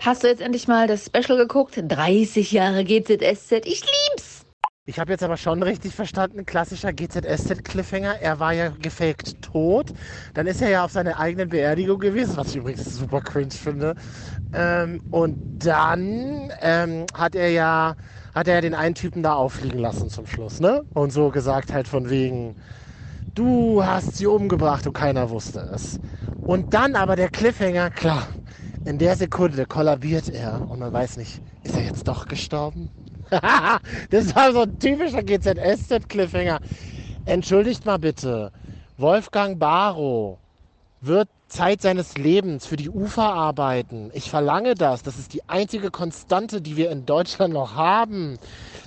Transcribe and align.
Hast 0.00 0.22
du 0.22 0.28
jetzt 0.28 0.42
endlich 0.42 0.68
mal 0.68 0.86
das 0.86 1.06
Special 1.06 1.38
geguckt? 1.38 1.76
30 1.76 2.52
Jahre 2.52 2.84
GZSZ. 2.84 3.52
Ich 3.64 3.82
lieb's! 3.82 4.44
Ich 4.86 4.98
habe 4.98 5.12
jetzt 5.12 5.22
aber 5.22 5.38
schon 5.38 5.62
richtig 5.62 5.94
verstanden, 5.94 6.44
klassischer 6.44 6.92
GZSZ-Cliffhanger. 6.92 8.20
Er 8.20 8.38
war 8.38 8.52
ja 8.52 8.68
gefaked 8.68 9.40
tot. 9.40 9.92
Dann 10.34 10.46
ist 10.46 10.60
er 10.60 10.68
ja 10.68 10.84
auf 10.84 10.92
seiner 10.92 11.18
eigenen 11.18 11.48
Beerdigung 11.48 11.98
gewesen, 12.00 12.36
was 12.36 12.48
ich 12.50 12.56
übrigens 12.56 12.92
super 12.94 13.22
cringe 13.22 13.52
finde. 13.52 13.94
Ähm, 14.52 15.00
und 15.10 15.38
dann 15.58 16.52
ähm, 16.60 17.06
hat 17.14 17.34
er 17.34 17.50
ja 17.50 17.96
hat 18.34 18.48
er 18.48 18.56
ja 18.56 18.60
den 18.60 18.74
einen 18.74 18.94
Typen 18.94 19.22
da 19.22 19.34
auffliegen 19.34 19.78
lassen 19.78 20.10
zum 20.10 20.26
Schluss, 20.26 20.60
ne? 20.60 20.84
Und 20.92 21.12
so 21.12 21.30
gesagt 21.30 21.72
halt 21.72 21.88
von 21.88 22.10
wegen, 22.10 22.56
du 23.34 23.84
hast 23.84 24.16
sie 24.16 24.26
umgebracht 24.26 24.86
und 24.86 24.92
keiner 24.92 25.30
wusste 25.30 25.60
es. 25.74 26.00
Und 26.44 26.74
dann 26.74 26.96
aber 26.96 27.16
der 27.16 27.30
Cliffhanger, 27.30 27.90
klar, 27.90 28.28
in 28.84 28.98
der 28.98 29.16
Sekunde 29.16 29.66
kollabiert 29.66 30.28
er 30.28 30.68
und 30.68 30.78
man 30.78 30.92
weiß 30.92 31.16
nicht, 31.16 31.40
ist 31.62 31.76
er 31.76 31.84
jetzt 31.84 32.06
doch 32.06 32.26
gestorben? 32.26 32.90
das 34.10 34.34
war 34.36 34.52
so 34.52 34.62
ein 34.62 34.78
typischer 34.78 35.22
GZSZ-Cliffhanger. 35.22 36.60
Entschuldigt 37.24 37.86
mal 37.86 37.98
bitte, 37.98 38.52
Wolfgang 38.98 39.58
Barrow 39.58 40.38
wird 41.00 41.28
Zeit 41.48 41.82
seines 41.82 42.16
Lebens 42.16 42.66
für 42.66 42.76
die 42.76 42.90
Ufer 42.90 43.32
arbeiten. 43.32 44.10
Ich 44.12 44.28
verlange 44.28 44.74
das. 44.74 45.02
Das 45.02 45.18
ist 45.18 45.32
die 45.32 45.48
einzige 45.48 45.90
Konstante, 45.90 46.60
die 46.60 46.76
wir 46.76 46.90
in 46.90 47.06
Deutschland 47.06 47.54
noch 47.54 47.74
haben. 47.74 48.38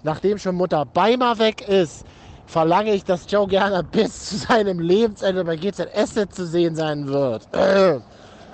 Nachdem 0.03 0.37
schon 0.37 0.55
Mutter 0.55 0.85
Beimer 0.85 1.39
weg 1.39 1.67
ist, 1.67 2.05
verlange 2.45 2.93
ich, 2.93 3.03
dass 3.03 3.29
Joe 3.29 3.47
Gerner 3.47 3.83
bis 3.91 4.29
zu 4.29 4.37
seinem 4.37 4.79
Lebensende 4.79 5.43
bei 5.43 5.55
GZSZ 5.55 6.33
zu 6.33 6.45
sehen 6.45 6.75
sein 6.75 7.07
wird. 7.07 7.47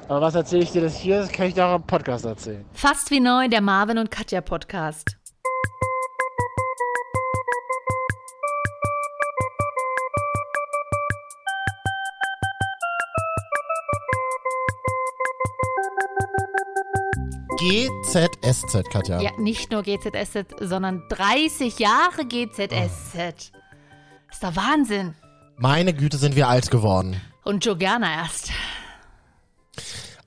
Aber 0.07 0.21
was 0.21 0.35
erzähle 0.35 0.63
ich 0.63 0.71
dir 0.71 0.81
das 0.81 0.97
hier? 0.97 1.19
Das 1.19 1.31
kann 1.31 1.47
ich 1.47 1.53
dir 1.53 1.65
auch 1.65 1.75
im 1.75 1.83
Podcast 1.83 2.25
erzählen. 2.25 2.65
Fast 2.73 3.09
wie 3.11 3.19
neu, 3.19 3.47
der 3.47 3.61
Marvin 3.61 3.97
und 3.97 4.11
Katja 4.11 4.41
Podcast. 4.41 5.17
GZSZ, 17.57 18.89
Katja. 18.89 19.21
Ja, 19.21 19.31
nicht 19.37 19.71
nur 19.71 19.83
GZSZ, 19.83 20.47
sondern 20.59 21.03
30 21.07 21.79
Jahre 21.79 22.25
GZSZ. 22.25 23.51
Ist 24.29 24.43
doch 24.43 24.55
Wahnsinn. 24.55 25.15
Meine 25.55 25.93
Güte, 25.93 26.17
sind 26.17 26.35
wir 26.35 26.49
alt 26.49 26.69
geworden. 26.71 27.21
Und 27.43 27.63
Joe 27.63 27.77
Gerner 27.77 28.11
erst. 28.11 28.51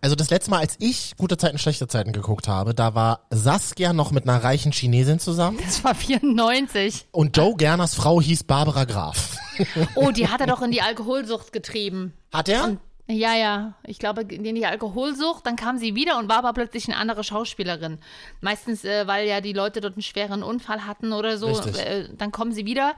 Also 0.06 0.14
das 0.14 0.30
letzte 0.30 0.52
Mal, 0.52 0.60
als 0.60 0.76
ich 0.78 1.16
gute 1.16 1.36
Zeiten, 1.36 1.58
schlechte 1.58 1.88
Zeiten 1.88 2.12
geguckt 2.12 2.46
habe, 2.46 2.74
da 2.74 2.94
war 2.94 3.26
Saskia 3.30 3.92
noch 3.92 4.12
mit 4.12 4.22
einer 4.22 4.40
reichen 4.44 4.70
Chinesin 4.70 5.18
zusammen. 5.18 5.58
Das 5.60 5.82
war 5.82 5.96
94. 5.96 7.06
Und 7.10 7.36
Joe 7.36 7.56
Gerners 7.56 7.96
Frau 7.96 8.20
hieß 8.20 8.44
Barbara 8.44 8.84
Graf. 8.84 9.36
Oh, 9.96 10.12
die 10.12 10.28
hat 10.28 10.40
er 10.40 10.46
doch 10.46 10.62
in 10.62 10.70
die 10.70 10.82
Alkoholsucht 10.82 11.52
getrieben. 11.52 12.12
Hat 12.32 12.48
er? 12.48 12.64
Und, 12.66 12.78
ja, 13.08 13.34
ja. 13.34 13.74
Ich 13.84 13.98
glaube, 13.98 14.22
in 14.22 14.54
die 14.54 14.66
Alkoholsucht, 14.66 15.44
dann 15.44 15.56
kam 15.56 15.78
sie 15.78 15.96
wieder 15.96 16.18
und 16.18 16.28
war 16.28 16.38
aber 16.38 16.52
plötzlich 16.52 16.86
eine 16.88 16.98
andere 16.98 17.24
Schauspielerin. 17.24 17.98
Meistens, 18.40 18.84
äh, 18.84 19.08
weil 19.08 19.26
ja 19.26 19.40
die 19.40 19.54
Leute 19.54 19.80
dort 19.80 19.94
einen 19.94 20.02
schweren 20.02 20.44
Unfall 20.44 20.86
hatten 20.86 21.12
oder 21.12 21.36
so. 21.36 21.48
Äh, 21.48 22.10
dann 22.16 22.30
kommen 22.30 22.52
sie 22.52 22.64
wieder 22.64 22.94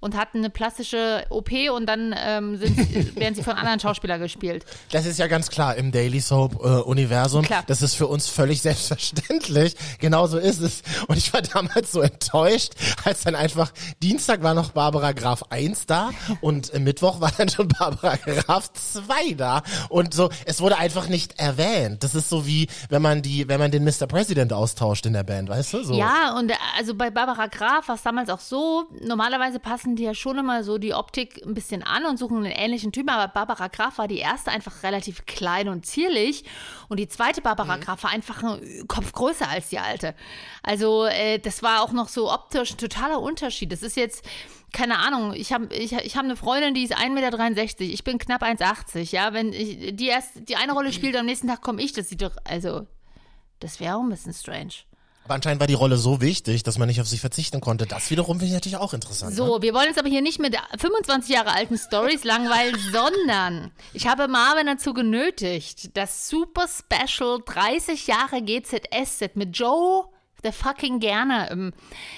und 0.00 0.16
hatten 0.16 0.38
eine 0.38 0.50
plastische 0.50 1.24
OP 1.30 1.50
und 1.74 1.86
dann 1.86 2.14
ähm, 2.16 2.56
sind, 2.56 2.76
werden 3.16 3.34
sie 3.34 3.42
von 3.42 3.54
anderen 3.54 3.80
Schauspielern 3.80 4.20
gespielt. 4.20 4.64
Das 4.92 5.06
ist 5.06 5.18
ja 5.18 5.26
ganz 5.26 5.50
klar 5.50 5.76
im 5.76 5.90
Daily 5.90 6.20
Soap 6.20 6.54
äh, 6.62 6.68
Universum. 6.82 7.44
Klar. 7.44 7.64
Das 7.66 7.82
ist 7.82 7.94
für 7.94 8.06
uns 8.06 8.28
völlig 8.28 8.62
selbstverständlich. 8.62 9.74
Genauso 9.98 10.38
ist 10.38 10.60
es. 10.60 10.82
Und 11.08 11.16
ich 11.16 11.32
war 11.32 11.42
damals 11.42 11.92
so 11.92 12.00
enttäuscht, 12.00 12.74
als 13.04 13.22
dann 13.22 13.34
einfach 13.34 13.72
Dienstag 14.02 14.42
war 14.42 14.54
noch 14.54 14.70
Barbara 14.70 15.12
Graf 15.12 15.44
1 15.50 15.86
da 15.86 16.10
und 16.40 16.72
äh, 16.72 16.78
Mittwoch 16.78 17.20
war 17.20 17.32
dann 17.36 17.48
schon 17.48 17.68
Barbara 17.68 18.16
Graf 18.16 18.70
2 18.72 19.34
da 19.34 19.62
und 19.88 20.14
so 20.14 20.30
es 20.44 20.60
wurde 20.60 20.78
einfach 20.78 21.08
nicht 21.08 21.38
erwähnt. 21.38 22.04
Das 22.04 22.14
ist 22.14 22.28
so 22.28 22.46
wie 22.46 22.68
wenn 22.90 23.02
man 23.02 23.22
die 23.22 23.48
wenn 23.48 23.58
man 23.58 23.70
den 23.70 23.84
Mr. 23.84 24.06
President 24.06 24.52
austauscht 24.52 25.06
in 25.06 25.14
der 25.14 25.24
Band, 25.24 25.48
weißt 25.48 25.72
du? 25.72 25.82
So. 25.82 25.94
Ja, 25.94 26.36
und 26.38 26.50
äh, 26.50 26.54
also 26.78 26.94
bei 26.94 27.10
Barbara 27.10 27.46
Graf 27.46 27.88
war 27.88 27.94
es 27.94 28.02
damals 28.02 28.30
auch 28.30 28.40
so, 28.40 28.84
normalerweise 29.00 29.58
passen 29.58 29.85
die 29.94 30.02
ja 30.02 30.14
schon 30.14 30.38
immer 30.38 30.64
so 30.64 30.78
die 30.78 30.94
Optik 30.94 31.40
ein 31.46 31.54
bisschen 31.54 31.84
an 31.84 32.04
und 32.06 32.18
suchen 32.18 32.38
einen 32.38 32.46
ähnlichen 32.46 32.90
Typen, 32.90 33.10
aber 33.10 33.32
Barbara 33.32 33.68
Graf 33.68 33.98
war 33.98 34.08
die 34.08 34.18
erste 34.18 34.50
einfach 34.50 34.82
relativ 34.82 35.26
klein 35.26 35.68
und 35.68 35.86
zierlich 35.86 36.44
und 36.88 36.98
die 36.98 37.06
zweite 37.06 37.42
Barbara 37.42 37.76
mhm. 37.76 37.80
Graf 37.82 38.02
war 38.02 38.10
einfach 38.10 38.42
ein 38.42 38.88
Kopf 38.88 39.12
größer 39.12 39.48
als 39.48 39.68
die 39.68 39.78
alte. 39.78 40.14
Also 40.62 41.04
äh, 41.04 41.38
das 41.38 41.62
war 41.62 41.82
auch 41.82 41.92
noch 41.92 42.08
so 42.08 42.32
optisch 42.32 42.72
ein 42.72 42.78
totaler 42.78 43.20
Unterschied. 43.20 43.70
Das 43.70 43.82
ist 43.82 43.96
jetzt 43.96 44.26
keine 44.72 44.98
Ahnung, 44.98 45.32
ich 45.32 45.52
habe 45.52 45.74
ich, 45.74 45.92
ich 45.92 46.16
hab 46.16 46.24
eine 46.24 46.36
Freundin, 46.36 46.74
die 46.74 46.82
ist 46.82 46.94
1,63 46.94 47.10
Meter, 47.10 47.80
ich 47.80 48.04
bin 48.04 48.18
knapp 48.18 48.42
1,80, 48.42 49.12
ja, 49.12 49.32
wenn 49.32 49.52
ich, 49.52 49.96
die 49.96 50.08
erst 50.08 50.48
die 50.48 50.56
eine 50.56 50.72
Rolle 50.72 50.92
spielt, 50.92 51.16
am 51.16 51.24
nächsten 51.24 51.48
Tag 51.48 51.62
komme 51.62 51.80
ich, 51.80 51.92
das 51.92 52.08
sieht 52.08 52.20
doch, 52.20 52.36
also, 52.44 52.86
das 53.60 53.80
wäre 53.80 53.96
auch 53.96 54.02
ein 54.02 54.10
bisschen 54.10 54.34
strange. 54.34 54.74
Aber 55.26 55.34
anscheinend 55.34 55.58
war 55.58 55.66
die 55.66 55.74
Rolle 55.74 55.96
so 55.96 56.20
wichtig, 56.20 56.62
dass 56.62 56.78
man 56.78 56.86
nicht 56.86 57.00
auf 57.00 57.08
sich 57.08 57.20
verzichten 57.20 57.60
konnte. 57.60 57.84
Das 57.84 58.10
wiederum 58.10 58.38
finde 58.38 58.46
ich 58.46 58.52
natürlich 58.52 58.76
auch 58.76 58.94
interessant. 58.94 59.34
So, 59.34 59.56
ne? 59.56 59.62
wir 59.62 59.74
wollen 59.74 59.88
uns 59.88 59.98
aber 59.98 60.08
hier 60.08 60.22
nicht 60.22 60.38
mit 60.38 60.56
25 60.78 61.34
Jahre 61.34 61.52
alten 61.52 61.76
Stories 61.76 62.22
langweilen, 62.22 62.76
sondern 62.92 63.72
ich 63.92 64.06
habe 64.06 64.28
Marvin 64.28 64.66
dazu 64.66 64.94
genötigt, 64.94 65.96
das 65.96 66.28
Super 66.28 66.66
Special 66.68 67.40
30 67.44 68.06
Jahre 68.06 68.40
GZSZ 68.40 69.34
mit 69.34 69.58
Joe 69.58 70.04
der 70.44 70.52
fucking 70.52 71.00
gerne 71.00 71.48
im, 71.50 71.72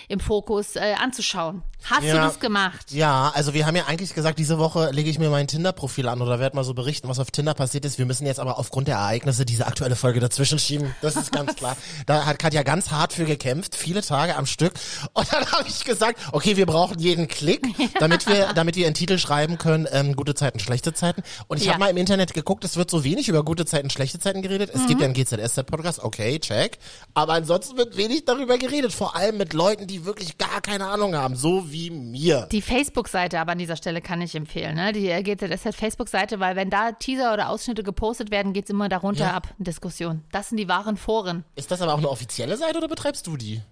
im 0.08 0.20
Fokus 0.20 0.76
äh, 0.76 0.94
anzuschauen. 1.00 1.62
Hast 1.84 2.02
ja, 2.02 2.14
du 2.14 2.20
das 2.20 2.40
gemacht? 2.40 2.90
Ja, 2.90 3.30
also 3.34 3.54
wir 3.54 3.64
haben 3.64 3.76
ja 3.76 3.86
eigentlich 3.86 4.12
gesagt, 4.12 4.38
diese 4.38 4.58
Woche 4.58 4.90
lege 4.90 5.08
ich 5.08 5.18
mir 5.18 5.30
mein 5.30 5.46
Tinder-Profil 5.46 6.08
an 6.08 6.20
oder 6.20 6.40
werde 6.40 6.56
mal 6.56 6.64
so 6.64 6.74
berichten, 6.74 7.08
was 7.08 7.20
auf 7.20 7.30
Tinder 7.30 7.54
passiert 7.54 7.84
ist. 7.84 7.98
Wir 7.98 8.04
müssen 8.04 8.26
jetzt 8.26 8.40
aber 8.40 8.58
aufgrund 8.58 8.88
der 8.88 8.96
Ereignisse 8.96 9.46
diese 9.46 9.66
aktuelle 9.66 9.94
Folge 9.94 10.18
dazwischen 10.18 10.58
schieben. 10.58 10.92
Das 11.02 11.16
ist 11.16 11.32
ganz 11.32 11.54
klar. 11.54 11.76
Da 12.06 12.26
hat 12.26 12.38
Katja 12.38 12.62
ganz 12.62 12.90
hart 12.90 13.12
für 13.12 13.24
gekämpft, 13.24 13.74
viele 13.74 14.02
Tage 14.02 14.36
am 14.36 14.46
Stück. 14.46 14.72
Und 15.12 15.32
dann 15.32 15.44
habe 15.52 15.68
ich 15.68 15.84
gesagt, 15.84 16.18
okay, 16.32 16.56
wir 16.56 16.66
brauchen 16.66 16.98
jeden 16.98 17.28
Klick, 17.28 17.66
damit 18.00 18.26
wir, 18.26 18.52
damit 18.54 18.76
wir 18.76 18.86
einen 18.86 18.94
Titel 18.94 19.18
schreiben 19.18 19.58
können, 19.58 19.86
ähm, 19.90 20.16
gute 20.16 20.34
Zeiten, 20.34 20.58
schlechte 20.58 20.94
Zeiten. 20.94 21.22
Und 21.48 21.58
ich 21.58 21.66
ja. 21.66 21.72
habe 21.72 21.80
mal 21.80 21.90
im 21.90 21.96
Internet 21.96 22.34
geguckt, 22.34 22.64
es 22.64 22.76
wird 22.76 22.90
so 22.90 23.04
wenig 23.04 23.28
über 23.28 23.44
gute 23.44 23.66
Zeiten, 23.66 23.90
schlechte 23.90 24.18
Zeiten 24.18 24.42
geredet. 24.42 24.70
Es 24.72 24.82
mhm. 24.82 24.86
gibt 24.86 25.00
ja 25.00 25.04
einen 25.06 25.14
GZSZ-Podcast, 25.14 26.02
okay, 26.02 26.38
check. 26.38 26.78
Aber 27.14 27.34
ansonsten 27.34 27.76
wird 27.76 27.96
wenig 27.96 28.07
darüber 28.24 28.58
geredet, 28.58 28.92
vor 28.92 29.16
allem 29.16 29.38
mit 29.38 29.52
Leuten, 29.52 29.86
die 29.86 30.04
wirklich 30.04 30.38
gar 30.38 30.60
keine 30.60 30.86
Ahnung 30.86 31.14
haben, 31.14 31.36
so 31.36 31.70
wie 31.72 31.90
mir. 31.90 32.48
Die 32.52 32.62
Facebook-Seite 32.62 33.40
aber 33.40 33.52
an 33.52 33.58
dieser 33.58 33.76
Stelle 33.76 34.00
kann 34.00 34.20
ich 34.20 34.34
empfehlen, 34.34 34.76
ne? 34.76 34.92
Die 34.92 35.08
GZSZ 35.22 35.74
Facebook-Seite, 35.74 36.40
weil 36.40 36.56
wenn 36.56 36.70
da 36.70 36.92
Teaser 36.92 37.32
oder 37.32 37.48
Ausschnitte 37.48 37.82
gepostet 37.82 38.30
werden, 38.30 38.52
geht 38.52 38.64
es 38.64 38.70
immer 38.70 38.88
darunter 38.88 39.26
ja. 39.26 39.34
ab, 39.34 39.54
Diskussion. 39.58 40.22
Das 40.32 40.48
sind 40.48 40.58
die 40.58 40.68
wahren 40.68 40.96
Foren. 40.96 41.44
Ist 41.56 41.70
das 41.70 41.80
aber 41.82 41.94
auch 41.94 41.98
eine 41.98 42.10
offizielle 42.10 42.56
Seite 42.56 42.78
oder 42.78 42.88
betreibst 42.88 43.26
du 43.26 43.36
die? 43.36 43.62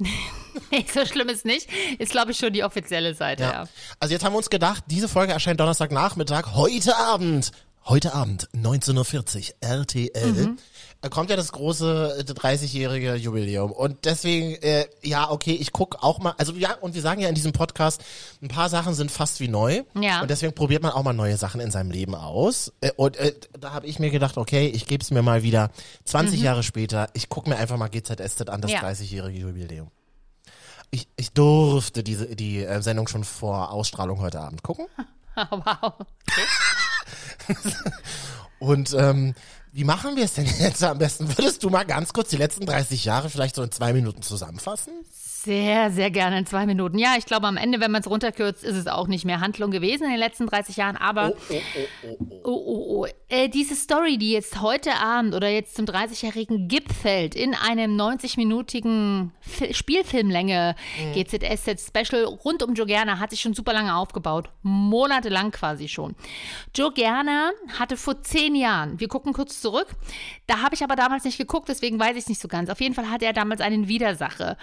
nee, 0.70 0.86
so 0.92 1.04
schlimm 1.04 1.28
ist 1.28 1.44
nicht. 1.44 1.68
Ist, 1.98 2.12
glaube 2.12 2.32
ich, 2.32 2.38
schon 2.38 2.52
die 2.52 2.64
offizielle 2.64 3.14
Seite, 3.14 3.42
ja. 3.44 3.52
ja. 3.52 3.68
Also 3.98 4.12
jetzt 4.12 4.24
haben 4.24 4.32
wir 4.32 4.38
uns 4.38 4.50
gedacht, 4.50 4.84
diese 4.86 5.08
Folge 5.08 5.32
erscheint 5.32 5.60
Donnerstagnachmittag, 5.60 6.54
heute 6.54 6.96
Abend. 6.96 7.52
Heute 7.84 8.14
Abend, 8.14 8.48
19.40 8.54 9.50
Uhr, 9.50 9.54
RTL. 9.60 10.32
Mhm 10.32 10.58
kommt 11.08 11.30
ja 11.30 11.36
das 11.36 11.52
große 11.52 12.24
30-jährige 12.26 13.12
äh, 13.12 13.16
Jubiläum. 13.16 13.72
Und 13.72 14.04
deswegen, 14.04 14.56
äh, 14.62 14.86
ja, 15.02 15.30
okay, 15.30 15.52
ich 15.52 15.72
guck 15.72 16.02
auch 16.02 16.18
mal, 16.18 16.34
also 16.36 16.52
ja, 16.52 16.74
und 16.74 16.94
wir 16.94 17.00
sagen 17.00 17.22
ja 17.22 17.28
in 17.28 17.34
diesem 17.34 17.52
Podcast, 17.52 18.02
ein 18.42 18.48
paar 18.48 18.68
Sachen 18.68 18.92
sind 18.92 19.10
fast 19.10 19.40
wie 19.40 19.48
neu. 19.48 19.82
Ja. 19.98 20.20
Und 20.20 20.28
deswegen 20.28 20.52
probiert 20.52 20.82
man 20.82 20.92
auch 20.92 21.02
mal 21.02 21.14
neue 21.14 21.38
Sachen 21.38 21.60
in 21.60 21.70
seinem 21.70 21.90
Leben 21.90 22.14
aus. 22.14 22.72
Äh, 22.82 22.90
und 22.96 23.16
äh, 23.16 23.34
da 23.58 23.72
habe 23.72 23.86
ich 23.86 23.98
mir 23.98 24.10
gedacht, 24.10 24.36
okay, 24.36 24.66
ich 24.66 24.86
gebe 24.86 25.02
es 25.02 25.10
mir 25.10 25.22
mal 25.22 25.42
wieder 25.42 25.70
20 26.04 26.38
mhm. 26.38 26.44
Jahre 26.44 26.62
später, 26.62 27.08
ich 27.14 27.30
guck 27.30 27.46
mir 27.46 27.56
einfach 27.56 27.78
mal 27.78 27.88
GZSZ 27.88 28.50
an, 28.50 28.60
das 28.60 28.72
ja. 28.72 28.80
30-jährige 28.80 29.38
Jubiläum. 29.38 29.88
Ich, 30.90 31.08
ich 31.16 31.32
durfte 31.32 32.02
diese 32.02 32.34
die 32.34 32.64
äh, 32.64 32.82
Sendung 32.82 33.08
schon 33.08 33.24
vor 33.24 33.70
Ausstrahlung 33.70 34.20
heute 34.20 34.40
Abend 34.40 34.62
gucken. 34.62 34.86
wow. 35.50 35.94
Okay. 37.50 37.72
und 38.60 38.94
ähm, 38.94 39.34
wie 39.72 39.84
machen 39.84 40.16
wir 40.16 40.24
es 40.24 40.34
denn 40.34 40.46
jetzt 40.60 40.82
am 40.82 40.98
besten? 40.98 41.28
Würdest 41.28 41.62
du 41.62 41.70
mal 41.70 41.84
ganz 41.84 42.12
kurz 42.12 42.30
die 42.30 42.36
letzten 42.36 42.66
30 42.66 43.04
Jahre 43.04 43.30
vielleicht 43.30 43.54
so 43.54 43.62
in 43.62 43.70
zwei 43.70 43.92
Minuten 43.92 44.22
zusammenfassen? 44.22 44.92
Sehr, 45.42 45.90
sehr 45.90 46.10
gerne 46.10 46.38
in 46.38 46.44
zwei 46.44 46.66
Minuten. 46.66 46.98
Ja, 46.98 47.14
ich 47.16 47.24
glaube, 47.24 47.46
am 47.46 47.56
Ende, 47.56 47.80
wenn 47.80 47.90
man 47.90 48.02
es 48.02 48.10
runterkürzt, 48.10 48.62
ist 48.62 48.76
es 48.76 48.86
auch 48.86 49.06
nicht 49.06 49.24
mehr 49.24 49.40
Handlung 49.40 49.70
gewesen 49.70 50.04
in 50.04 50.10
den 50.10 50.18
letzten 50.18 50.46
30 50.46 50.76
Jahren. 50.76 50.98
Aber 50.98 51.32
oh, 51.32 51.36
oh, 51.48 51.54
oh, 51.54 52.06
oh, 52.06 52.40
oh. 52.44 52.50
oh, 52.50 53.04
oh 53.04 53.06
äh, 53.30 53.48
diese 53.48 53.74
Story, 53.74 54.18
die 54.18 54.32
jetzt 54.32 54.60
heute 54.60 54.96
Abend 54.96 55.34
oder 55.34 55.48
jetzt 55.48 55.76
zum 55.76 55.86
30-jährigen 55.86 56.68
gipfelt 56.68 57.34
in 57.34 57.54
einem 57.54 57.98
90-minütigen 57.98 59.30
Spielfilmlänge 59.70 60.74
mhm. 60.98 61.12
GZSZ-Special 61.14 62.24
rund 62.24 62.62
um 62.62 62.74
Joe 62.74 62.86
Gerner, 62.86 63.18
hat 63.18 63.30
sich 63.30 63.40
schon 63.40 63.54
super 63.54 63.72
lange 63.72 63.94
aufgebaut. 63.94 64.50
Monatelang 64.62 65.52
quasi 65.52 65.88
schon. 65.88 66.16
Joe 66.74 66.92
Gerner 66.92 67.52
hatte 67.78 67.96
vor 67.96 68.20
zehn 68.22 68.54
Jahren, 68.54 69.00
wir 69.00 69.08
gucken 69.08 69.32
kurz 69.32 69.59
Infos 69.60 69.70
zurück. 69.70 69.88
Da 70.46 70.62
habe 70.62 70.74
ich 70.74 70.82
aber 70.82 70.96
damals 70.96 71.24
nicht 71.24 71.38
geguckt, 71.38 71.68
deswegen 71.68 72.00
weiß 72.00 72.12
ich 72.12 72.24
es 72.24 72.28
nicht 72.28 72.40
so 72.40 72.48
ganz. 72.48 72.70
Auf 72.70 72.80
jeden 72.80 72.94
Fall 72.94 73.08
hatte 73.10 73.24
er 73.24 73.32
damals 73.32 73.60
einen 73.60 73.88
Widersacher. 73.88 74.56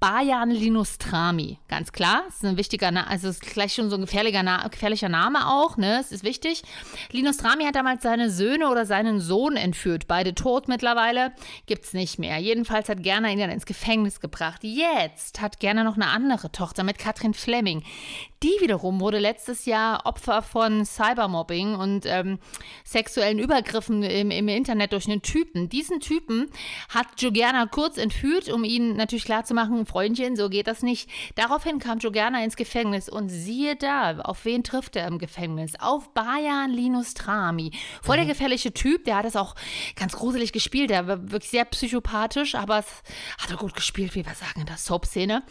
Bajan 0.00 0.50
Linustrami, 0.50 1.58
ganz 1.68 1.92
klar. 1.92 2.22
Das 2.26 2.36
ist 2.36 2.44
ein 2.44 2.56
wichtiger 2.56 2.90
Name, 2.90 3.08
also 3.08 3.28
ist 3.28 3.42
gleich 3.42 3.74
schon 3.74 3.90
so 3.90 3.96
ein 3.96 4.02
gefährlicher, 4.02 4.42
Na 4.42 4.66
gefährlicher 4.68 5.08
Name 5.08 5.48
auch, 5.48 5.76
ne? 5.76 5.98
Das 5.98 6.12
ist 6.12 6.24
wichtig. 6.24 6.62
Linustrami 7.10 7.64
hat 7.64 7.74
damals 7.74 8.02
seine 8.02 8.30
Söhne 8.30 8.68
oder 8.70 8.86
seinen 8.86 9.20
Sohn 9.20 9.56
entführt. 9.56 10.06
Beide 10.06 10.34
tot 10.34 10.68
mittlerweile. 10.68 11.32
Gibt's 11.66 11.92
nicht 11.92 12.18
mehr. 12.18 12.38
Jedenfalls 12.38 12.88
hat 12.88 13.02
Gerner 13.02 13.30
ihn 13.30 13.38
dann 13.38 13.50
ins 13.50 13.66
Gefängnis 13.66 14.20
gebracht. 14.20 14.60
Jetzt 14.62 15.40
hat 15.40 15.60
Gerner 15.60 15.84
noch 15.84 15.96
eine 15.96 16.08
andere 16.08 16.52
Tochter 16.52 16.84
mit 16.84 16.98
Katrin 16.98 17.34
Fleming. 17.34 17.82
Die 18.42 18.56
wiederum 18.60 19.00
wurde 19.00 19.18
letztes 19.18 19.64
Jahr 19.64 20.04
Opfer 20.04 20.42
von 20.42 20.84
Cybermobbing 20.84 21.76
und 21.76 22.04
ähm, 22.04 22.38
sexuellen 22.84 23.38
Übergriffen 23.38 24.02
im, 24.02 24.30
im 24.30 24.43
Internet 24.48 24.92
durch 24.92 25.06
einen 25.06 25.22
Typen. 25.22 25.68
Diesen 25.68 26.00
Typen 26.00 26.50
hat 26.88 27.06
Jogiana 27.18 27.66
kurz 27.66 27.98
entführt, 27.98 28.48
um 28.48 28.64
ihn 28.64 28.96
natürlich 28.96 29.24
klarzumachen, 29.24 29.86
Freundchen, 29.86 30.36
so 30.36 30.48
geht 30.48 30.66
das 30.66 30.82
nicht. 30.82 31.08
Daraufhin 31.34 31.78
kam 31.78 31.98
Jogiana 31.98 32.44
ins 32.44 32.56
Gefängnis 32.56 33.08
und 33.08 33.28
siehe 33.28 33.76
da, 33.76 34.18
auf 34.20 34.44
wen 34.44 34.62
trifft 34.64 34.96
er 34.96 35.06
im 35.06 35.18
Gefängnis? 35.18 35.74
Auf 35.78 36.12
Bayan 36.14 36.70
Linus 36.70 37.14
Trami. 37.14 37.72
Voll 38.02 38.16
der 38.16 38.26
gefährliche 38.26 38.72
Typ, 38.72 39.04
der 39.04 39.16
hat 39.16 39.24
es 39.24 39.36
auch 39.36 39.54
ganz 39.96 40.16
gruselig 40.16 40.52
gespielt, 40.52 40.90
der 40.90 41.06
war 41.06 41.30
wirklich 41.30 41.50
sehr 41.50 41.64
psychopathisch, 41.64 42.54
aber 42.54 42.78
es 42.78 43.02
hat 43.38 43.50
er 43.50 43.56
gut 43.56 43.74
gespielt, 43.74 44.14
wie 44.14 44.24
wir 44.24 44.34
sagen 44.34 44.60
in 44.60 44.66
der 44.66 44.76
Soap-Szene. 44.76 45.42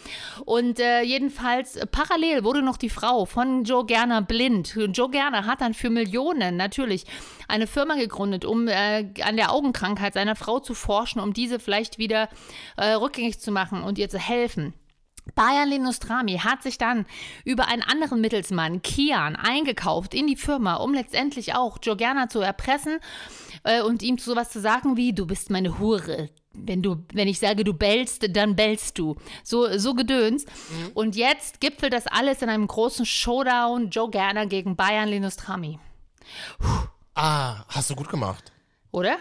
Und 0.46 0.80
äh, 0.80 1.01
jedenfalls 1.01 1.80
parallel 1.92 2.44
wurde 2.44 2.62
noch 2.62 2.78
die 2.78 2.89
Frau 2.89 3.25
von 3.25 3.63
Joe 3.63 3.86
Gerner 3.86 4.22
blind. 4.22 4.75
Joe 4.94 5.10
Gerner 5.10 5.46
hat 5.46 5.62
dann 5.62 5.74
für 5.74 5.89
Millionen 5.89 6.57
natürlich 6.57 7.06
eine 7.48 7.68
Firma 7.68 7.95
gegründet, 7.95 8.45
um 8.45 8.68
äh, 8.68 9.07
an 9.22 9.38
der 9.38 9.51
Augenkrankheit 9.51 10.13
seiner 10.13 10.36
Frau 10.36 10.60
zu 10.60 10.74
forschen, 10.74 11.19
um 11.19 11.34
diese 11.34 11.60
vielleicht 11.60 11.98
wieder 11.98 12.30
äh, 12.78 12.94
rückgängig 12.94 13.40
zu 13.40 13.51
machen 13.51 13.84
und 13.84 13.98
ihr 13.98 14.10
zu 14.10 14.19
helfen. 14.19 14.74
Bayer 15.36 15.66
Lenostrami 15.66 16.38
hat 16.40 16.63
sich 16.63 16.78
dann 16.78 17.06
über 17.45 17.68
einen 17.68 17.81
anderen 17.81 18.19
Mittelsmann, 18.19 18.81
Kian, 18.81 19.36
eingekauft 19.38 20.13
in 20.13 20.28
die 20.28 20.36
Firma, 20.36 20.75
um 20.75 20.94
letztendlich 20.94 21.56
auch 21.56 21.80
Giorgiana 21.80 22.28
zu 22.28 22.42
erpressen 22.42 23.00
äh, 23.63 23.81
und 23.81 24.04
ihm 24.04 24.18
sowas 24.18 24.50
zu 24.50 24.60
sagen 24.60 24.98
wie, 24.98 25.13
du 25.13 25.25
bist 25.25 25.50
meine 25.50 25.80
Hure, 25.80 26.30
wenn 26.54 26.81
du, 26.81 26.98
wenn 27.13 27.28
ich 27.28 27.39
sage, 27.39 27.63
du 27.63 27.74
bellst, 27.74 28.36
dann 28.36 28.56
bellst 28.56 29.00
du. 29.00 29.16
So, 29.44 29.78
so 29.78 29.94
gedöns. 29.94 30.46
Mhm. 30.46 30.92
Und 30.94 31.16
jetzt 31.16 31.62
gipfelt 31.62 31.94
das 31.94 32.06
alles 32.07 32.42
in 32.42 32.50
einem 32.50 32.68
großen 32.68 33.06
Showdown 33.06 33.89
Joe 33.89 34.10
Gerner 34.10 34.46
gegen 34.46 34.75
Bayern 34.75 35.10
Linostrami. 35.10 35.80
Ah, 37.15 37.63
hast 37.68 37.89
du 37.89 37.95
gut 37.95 38.10
gemacht. 38.10 38.51
Oder? 38.92 39.18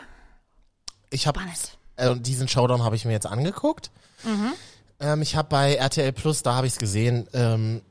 Ich 1.10 1.26
habe 1.26 1.40
äh, 1.96 2.16
diesen 2.16 2.48
Showdown 2.48 2.82
habe 2.82 2.96
ich 2.96 3.04
mir 3.04 3.12
jetzt 3.12 3.26
angeguckt. 3.26 3.90
Mhm. 4.24 4.52
Ähm, 5.00 5.22
ich 5.22 5.36
habe 5.36 5.48
bei 5.48 5.74
RTL 5.74 6.12
Plus, 6.12 6.42
da 6.42 6.54
habe 6.54 6.66
ich 6.66 6.74
es 6.74 6.78
gesehen, 6.78 7.28
ähm, 7.32 7.82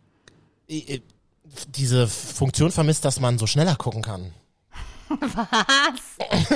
diese 1.68 2.08
Funktion 2.08 2.72
vermisst, 2.72 3.06
dass 3.06 3.20
man 3.20 3.38
so 3.38 3.46
schneller 3.46 3.76
gucken 3.76 4.02
kann. 4.02 4.34
Was? 5.10 6.50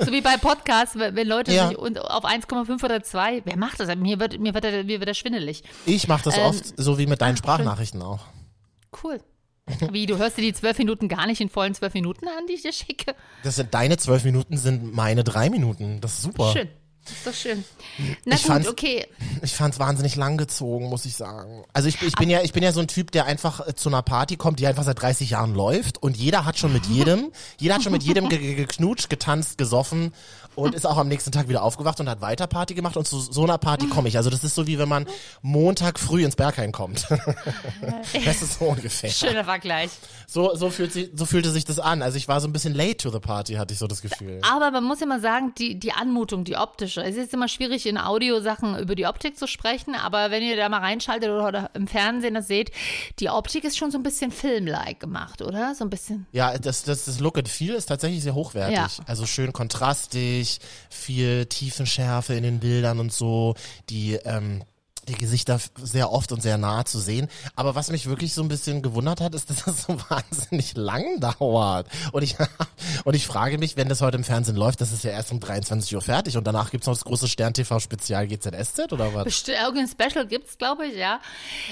so 0.04 0.10
wie 0.10 0.20
bei 0.20 0.36
Podcasts, 0.36 0.96
wenn 0.96 1.28
Leute 1.28 1.52
ja. 1.52 1.68
sich 1.68 1.78
auf 1.78 2.24
1,5 2.24 2.82
oder 2.82 3.02
2, 3.02 3.42
wer 3.44 3.56
macht 3.56 3.78
das? 3.78 3.94
Mir 3.94 4.18
wird, 4.18 4.40
mir 4.40 4.52
wird, 4.54 4.64
mir 4.64 5.00
wird 5.00 5.08
das 5.08 5.18
schwindelig. 5.18 5.62
Ich 5.86 6.08
mache 6.08 6.24
das 6.24 6.36
ähm, 6.36 6.44
oft, 6.44 6.64
so 6.76 6.98
wie 6.98 7.06
mit 7.06 7.20
deinen 7.20 7.36
Sprachnachrichten 7.36 8.00
schön. 8.00 8.08
auch. 8.08 8.24
Cool. 9.02 9.20
Wie, 9.92 10.06
du 10.06 10.18
hörst 10.18 10.36
dir 10.36 10.42
die 10.42 10.52
zwölf 10.52 10.78
Minuten 10.78 11.08
gar 11.08 11.26
nicht 11.26 11.40
in 11.40 11.48
vollen 11.48 11.74
zwölf 11.74 11.94
Minuten 11.94 12.28
an, 12.28 12.46
die 12.48 12.54
ich 12.54 12.62
dir 12.62 12.72
schicke? 12.72 13.14
Das 13.42 13.56
sind 13.56 13.74
deine 13.74 13.96
zwölf 13.96 14.24
Minuten, 14.24 14.56
sind 14.56 14.94
meine 14.94 15.24
drei 15.24 15.50
Minuten. 15.50 16.00
Das 16.00 16.14
ist 16.14 16.22
super. 16.22 16.52
Schön. 16.52 16.68
Das 17.06 17.16
ist 17.16 17.26
doch 17.26 17.34
schön. 17.34 17.64
Na 18.24 18.34
ich 18.34 18.44
gut, 18.44 18.68
okay. 18.68 19.06
Ich 19.42 19.54
fand 19.54 19.74
es 19.74 19.80
wahnsinnig 19.80 20.16
langgezogen, 20.16 20.88
muss 20.88 21.04
ich 21.04 21.14
sagen. 21.14 21.64
Also 21.72 21.88
ich, 21.88 22.02
ich 22.02 22.14
bin 22.16 22.28
ja, 22.28 22.42
ich 22.42 22.52
bin 22.52 22.64
ja 22.64 22.72
so 22.72 22.80
ein 22.80 22.88
Typ, 22.88 23.12
der 23.12 23.26
einfach 23.26 23.66
äh, 23.66 23.74
zu 23.74 23.88
einer 23.88 24.02
Party 24.02 24.36
kommt, 24.36 24.58
die 24.58 24.66
einfach 24.66 24.82
seit 24.82 25.00
30 25.00 25.30
Jahren 25.30 25.54
läuft 25.54 26.02
und 26.02 26.16
jeder 26.16 26.44
hat 26.44 26.58
schon 26.58 26.72
mit 26.72 26.86
jedem, 26.90 27.30
jeder 27.58 27.76
hat 27.76 27.82
schon 27.82 27.92
mit 27.92 28.02
jedem 28.02 28.28
geknutscht, 28.28 29.08
getanzt, 29.08 29.56
gesoffen 29.56 30.12
und 30.56 30.74
ist 30.74 30.86
auch 30.86 30.96
am 30.96 31.06
nächsten 31.06 31.30
Tag 31.30 31.48
wieder 31.48 31.62
aufgewacht 31.62 32.00
und 32.00 32.08
hat 32.08 32.20
weiter 32.20 32.46
Party 32.46 32.74
gemacht 32.74 32.96
und 32.96 33.06
zu 33.06 33.20
so 33.20 33.44
einer 33.44 33.58
Party 33.58 33.86
komme 33.86 34.08
ich. 34.08 34.16
Also 34.16 34.30
das 34.30 34.42
ist 34.42 34.54
so 34.54 34.66
wie 34.66 34.78
wenn 34.78 34.88
man 34.88 35.06
Montag 35.42 36.00
früh 36.00 36.24
ins 36.24 36.34
Berghain 36.34 36.72
kommt. 36.72 37.06
das 38.24 38.42
ist 38.42 38.58
so 38.58 38.64
ungefähr. 38.64 39.10
Schöner 39.10 39.44
Vergleich. 39.44 39.90
So, 40.26 40.56
so, 40.56 40.70
fühlt 40.70 40.92
sich, 40.92 41.10
so 41.14 41.26
fühlte 41.26 41.50
sich 41.50 41.64
das 41.64 41.78
an. 41.78 42.02
Also 42.02 42.16
ich 42.16 42.26
war 42.26 42.40
so 42.40 42.48
ein 42.48 42.52
bisschen 42.52 42.74
late 42.74 42.96
to 42.96 43.10
the 43.10 43.20
party, 43.20 43.54
hatte 43.54 43.74
ich 43.74 43.78
so 43.78 43.86
das 43.86 44.02
Gefühl. 44.02 44.40
Aber 44.42 44.70
man 44.70 44.84
muss 44.84 45.00
ja 45.00 45.06
mal 45.06 45.20
sagen, 45.20 45.52
die, 45.58 45.78
die 45.78 45.92
Anmutung, 45.92 46.44
die 46.44 46.56
optische. 46.56 46.95
Es 47.00 47.16
ist 47.16 47.32
immer 47.34 47.48
schwierig, 47.48 47.86
in 47.86 47.98
Audiosachen 47.98 48.78
über 48.78 48.94
die 48.94 49.06
Optik 49.06 49.36
zu 49.36 49.46
sprechen, 49.46 49.94
aber 49.94 50.30
wenn 50.30 50.42
ihr 50.42 50.56
da 50.56 50.68
mal 50.68 50.80
reinschaltet 50.80 51.30
oder 51.30 51.70
im 51.74 51.86
Fernsehen 51.86 52.34
das 52.34 52.46
seht, 52.46 52.70
die 53.18 53.28
Optik 53.28 53.64
ist 53.64 53.76
schon 53.76 53.90
so 53.90 53.98
ein 53.98 54.02
bisschen 54.02 54.30
filmlike 54.30 54.98
gemacht, 54.98 55.42
oder? 55.42 55.74
So 55.74 55.84
ein 55.84 55.90
bisschen. 55.90 56.26
Ja, 56.32 56.56
das, 56.58 56.82
das, 56.84 57.04
das 57.04 57.20
Look 57.20 57.38
and 57.38 57.48
Feel 57.48 57.74
ist 57.74 57.86
tatsächlich 57.86 58.22
sehr 58.22 58.34
hochwertig. 58.34 58.76
Ja. 58.76 58.88
Also 59.06 59.26
schön 59.26 59.52
kontrastig, 59.52 60.58
viel 60.90 61.46
Tiefenschärfe 61.46 62.34
in 62.34 62.42
den 62.42 62.60
Bildern 62.60 63.00
und 63.00 63.12
so. 63.12 63.54
Die, 63.88 64.14
ähm, 64.24 64.62
die 65.08 65.14
Gesichter 65.14 65.58
sehr 65.76 66.12
oft 66.12 66.32
und 66.32 66.42
sehr 66.42 66.58
nah 66.58 66.84
zu 66.84 66.98
sehen. 66.98 67.28
Aber 67.54 67.74
was 67.74 67.90
mich 67.90 68.06
wirklich 68.06 68.34
so 68.34 68.42
ein 68.42 68.48
bisschen 68.48 68.82
gewundert 68.82 69.20
hat, 69.20 69.34
ist, 69.34 69.50
dass 69.50 69.64
das 69.64 69.84
so 69.84 69.98
wahnsinnig 70.08 70.76
lang 70.76 71.20
dauert. 71.20 71.88
Und 72.12 72.22
ich, 72.22 72.36
und 73.04 73.14
ich 73.14 73.26
frage 73.26 73.58
mich, 73.58 73.76
wenn 73.76 73.88
das 73.88 74.00
heute 74.00 74.16
im 74.16 74.24
Fernsehen 74.24 74.56
läuft, 74.56 74.80
das 74.80 74.92
ist 74.92 75.04
ja 75.04 75.10
erst 75.10 75.32
um 75.32 75.40
23 75.40 75.94
Uhr 75.94 76.02
fertig 76.02 76.36
und 76.36 76.46
danach 76.46 76.70
gibt's 76.70 76.86
noch 76.86 76.94
das 76.94 77.04
große 77.04 77.28
Stern-TV-Spezial 77.28 78.26
GZSZ 78.26 78.92
oder 78.92 79.14
was? 79.14 79.24
Bestimmt, 79.24 79.58
irgendein 79.58 79.88
Special 79.88 80.26
gibt's, 80.26 80.58
glaube 80.58 80.86
ich, 80.86 80.96
ja. 80.96 81.20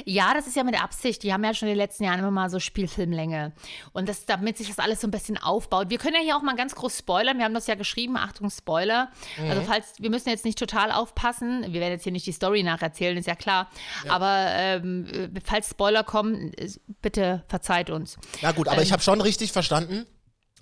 Ja, 0.04 0.34
das 0.34 0.46
ist 0.46 0.56
ja 0.56 0.64
mit 0.64 0.80
Absicht. 0.80 1.22
Die 1.22 1.32
haben 1.32 1.44
ja 1.44 1.54
schon 1.54 1.68
in 1.68 1.74
den 1.74 1.78
letzten 1.78 2.04
Jahren 2.04 2.20
immer 2.20 2.30
mal 2.30 2.50
so 2.50 2.60
Spielfilmlänge. 2.60 3.52
Und 3.92 4.08
das, 4.08 4.26
damit 4.26 4.58
sich 4.58 4.68
das 4.68 4.78
alles 4.78 5.00
so 5.00 5.08
ein 5.08 5.10
bisschen 5.10 5.38
aufbaut. 5.38 5.90
Wir 5.90 5.98
können 5.98 6.14
ja 6.16 6.22
hier 6.22 6.36
auch 6.36 6.42
mal 6.42 6.56
ganz 6.56 6.74
groß 6.74 6.98
spoilern. 6.98 7.38
Wir 7.38 7.44
haben 7.44 7.54
das 7.54 7.66
ja 7.66 7.74
geschrieben. 7.74 8.16
Achtung, 8.16 8.50
Spoiler. 8.50 9.10
Mhm. 9.38 9.50
Also 9.50 9.62
falls, 9.62 9.94
wir 9.98 10.10
müssen 10.10 10.28
jetzt 10.28 10.44
nicht 10.44 10.58
total 10.58 10.92
aufpassen. 10.92 11.64
Wir 11.72 11.80
werden 11.80 11.92
jetzt 11.92 12.04
hier 12.04 12.12
nicht 12.12 12.26
die 12.26 12.32
Story 12.32 12.62
nacherzählen 12.62 13.23
ist 13.24 13.28
ja 13.28 13.34
klar. 13.34 13.70
Ja. 14.04 14.12
Aber 14.12 14.46
ähm, 14.50 15.32
falls 15.44 15.70
Spoiler 15.70 16.04
kommen, 16.04 16.52
bitte 17.00 17.42
verzeiht 17.48 17.90
uns. 17.90 18.16
Ja 18.40 18.52
gut, 18.52 18.68
aber 18.68 18.78
ähm, 18.78 18.82
ich 18.82 18.92
habe 18.92 19.02
schon 19.02 19.20
richtig 19.20 19.52
verstanden. 19.52 20.06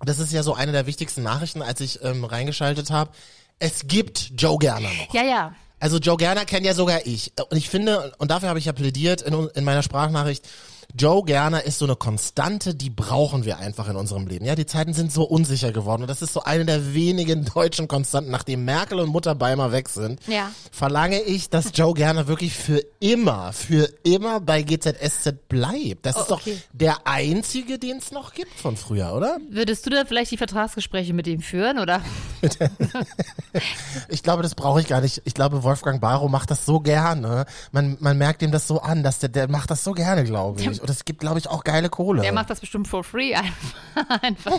Das 0.04 0.18
ist 0.18 0.32
ja 0.32 0.42
so 0.42 0.54
eine 0.54 0.72
der 0.72 0.86
wichtigsten 0.86 1.22
Nachrichten, 1.22 1.62
als 1.62 1.80
ich 1.80 2.02
ähm, 2.02 2.24
reingeschaltet 2.24 2.90
habe. 2.90 3.10
Es 3.58 3.86
gibt 3.86 4.32
Joe 4.36 4.58
Gerner 4.58 4.88
noch. 4.88 5.14
Ja, 5.14 5.22
ja. 5.22 5.54
Also 5.78 5.98
Joe 5.98 6.16
Gerner 6.16 6.44
kenne 6.44 6.66
ja 6.66 6.74
sogar 6.74 7.06
ich. 7.06 7.32
Und 7.50 7.56
ich 7.56 7.68
finde, 7.68 8.12
und 8.18 8.30
dafür 8.30 8.48
habe 8.48 8.58
ich 8.58 8.64
ja 8.64 8.72
plädiert 8.72 9.22
in, 9.22 9.48
in 9.54 9.64
meiner 9.64 9.82
Sprachnachricht, 9.82 10.48
Joe 10.94 11.24
Gerner 11.24 11.64
ist 11.64 11.78
so 11.78 11.86
eine 11.86 11.96
Konstante, 11.96 12.74
die 12.74 12.90
brauchen 12.90 13.46
wir 13.46 13.58
einfach 13.58 13.88
in 13.88 13.96
unserem 13.96 14.26
Leben. 14.26 14.44
Ja, 14.44 14.54
die 14.54 14.66
Zeiten 14.66 14.92
sind 14.92 15.10
so 15.10 15.24
unsicher 15.24 15.72
geworden 15.72 16.02
und 16.02 16.08
das 16.08 16.20
ist 16.20 16.34
so 16.34 16.42
eine 16.42 16.66
der 16.66 16.92
wenigen 16.94 17.44
deutschen 17.54 17.88
Konstanten, 17.88 18.30
nachdem 18.30 18.64
Merkel 18.64 19.00
und 19.00 19.08
Mutter 19.08 19.34
Beimer 19.34 19.72
weg 19.72 19.88
sind. 19.88 20.20
Ja. 20.26 20.50
Verlange 20.70 21.20
ich, 21.22 21.48
dass 21.48 21.70
Joe 21.74 21.94
Gerner 21.94 22.26
wirklich 22.26 22.54
für 22.54 22.82
immer, 23.00 23.52
für 23.54 23.88
immer 24.02 24.40
bei 24.40 24.62
GZSZ 24.62 25.48
bleibt. 25.48 26.04
Das 26.04 26.16
oh, 26.16 26.20
ist 26.20 26.32
okay. 26.32 26.56
doch 26.56 26.78
der 26.78 27.06
einzige, 27.06 27.78
den 27.78 27.96
es 27.96 28.12
noch 28.12 28.34
gibt 28.34 28.52
von 28.52 28.76
früher, 28.76 29.14
oder? 29.14 29.38
Würdest 29.48 29.86
du 29.86 29.90
da 29.90 30.04
vielleicht 30.04 30.30
die 30.30 30.36
Vertragsgespräche 30.36 31.14
mit 31.14 31.26
ihm 31.26 31.40
führen, 31.40 31.78
oder? 31.78 32.02
ich 34.08 34.22
glaube, 34.22 34.42
das 34.42 34.54
brauche 34.54 34.80
ich 34.80 34.88
gar 34.88 35.00
nicht. 35.00 35.22
Ich 35.24 35.32
glaube, 35.34 35.62
Wolfgang 35.62 36.00
Barrow 36.00 36.30
macht 36.30 36.50
das 36.50 36.66
so 36.66 36.80
gerne. 36.80 37.46
Man, 37.70 37.96
man 38.00 38.18
merkt 38.18 38.42
ihm 38.42 38.52
das 38.52 38.66
so 38.68 38.80
an, 38.80 39.02
dass 39.02 39.20
der, 39.20 39.30
der 39.30 39.48
macht 39.48 39.70
das 39.70 39.84
so 39.84 39.92
gerne, 39.92 40.24
glaube 40.24 40.60
ich. 40.60 40.81
Und 40.82 40.90
es 40.90 41.04
gibt, 41.04 41.20
glaube 41.20 41.38
ich, 41.38 41.48
auch 41.48 41.62
geile 41.62 41.88
Kohle. 41.88 42.22
Der 42.22 42.32
macht 42.32 42.50
das 42.50 42.58
bestimmt 42.58 42.88
for 42.88 43.04
free 43.04 43.34
einfach. 44.20 44.58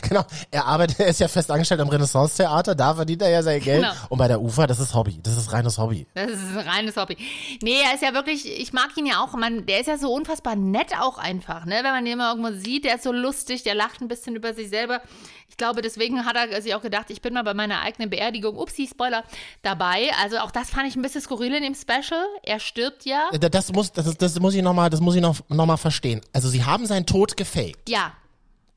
genau. 0.08 0.24
Er 0.50 0.64
arbeitet, 0.64 1.00
er 1.00 1.08
ist 1.08 1.20
ja 1.20 1.28
fest 1.28 1.50
angestellt 1.50 1.82
am 1.82 1.90
Renaissance-Theater, 1.90 2.74
da 2.74 2.94
verdient 2.94 3.20
er 3.20 3.28
ja 3.28 3.42
sein 3.42 3.60
Geld. 3.60 3.82
Genau. 3.82 3.94
Und 4.08 4.16
bei 4.16 4.26
der 4.26 4.40
UFA, 4.40 4.66
das 4.66 4.80
ist 4.80 4.94
Hobby. 4.94 5.20
Das 5.22 5.36
ist 5.36 5.52
reines 5.52 5.76
Hobby. 5.76 6.06
Das 6.14 6.30
ist 6.30 6.56
ein 6.56 6.66
reines 6.66 6.96
Hobby. 6.96 7.18
Nee, 7.62 7.76
er 7.84 7.94
ist 7.94 8.02
ja 8.02 8.14
wirklich, 8.14 8.58
ich 8.58 8.72
mag 8.72 8.96
ihn 8.96 9.04
ja 9.04 9.22
auch. 9.22 9.34
Man, 9.34 9.66
der 9.66 9.80
ist 9.80 9.86
ja 9.86 9.98
so 9.98 10.10
unfassbar 10.14 10.56
nett 10.56 10.98
auch 10.98 11.18
einfach, 11.18 11.66
ne? 11.66 11.80
Wenn 11.82 11.92
man 11.92 12.06
ihn 12.06 12.14
immer 12.14 12.30
irgendwo 12.30 12.52
sieht, 12.58 12.86
der 12.86 12.94
ist 12.94 13.04
so 13.04 13.12
lustig, 13.12 13.64
der 13.64 13.74
lacht 13.74 14.00
ein 14.00 14.08
bisschen 14.08 14.34
über 14.34 14.54
sich 14.54 14.70
selber. 14.70 15.02
Ich 15.48 15.56
glaube, 15.56 15.80
deswegen 15.80 16.24
hat 16.24 16.36
er 16.36 16.60
sich 16.60 16.74
auch 16.74 16.82
gedacht, 16.82 17.10
ich 17.10 17.22
bin 17.22 17.34
mal 17.34 17.42
bei 17.42 17.54
meiner 17.54 17.80
eigenen 17.80 18.10
Beerdigung, 18.10 18.58
upsie, 18.58 18.86
Spoiler, 18.86 19.24
dabei. 19.62 20.10
Also 20.22 20.38
auch 20.38 20.50
das 20.50 20.70
fand 20.70 20.88
ich 20.88 20.96
ein 20.96 21.02
bisschen 21.02 21.20
skurril 21.22 21.54
in 21.54 21.62
dem 21.62 21.74
Special. 21.74 22.26
Er 22.42 22.60
stirbt 22.60 23.04
ja. 23.04 23.30
Äh, 23.32 23.38
das 23.38 23.72
muss, 23.72 23.92
das, 23.92 24.16
das 24.16 24.38
muss 24.40 24.54
ich 24.54 24.62
nochmal, 24.62 24.90
das 24.90 25.00
muss 25.00 25.14
ich 25.14 25.22
noch, 25.22 25.36
noch 25.48 25.66
mal 25.66 25.76
verstehen. 25.76 26.20
Also 26.32 26.48
sie 26.48 26.64
haben 26.64 26.86
seinen 26.86 27.06
Tod 27.06 27.36
gefaked. 27.36 27.88
Ja. 27.88 28.12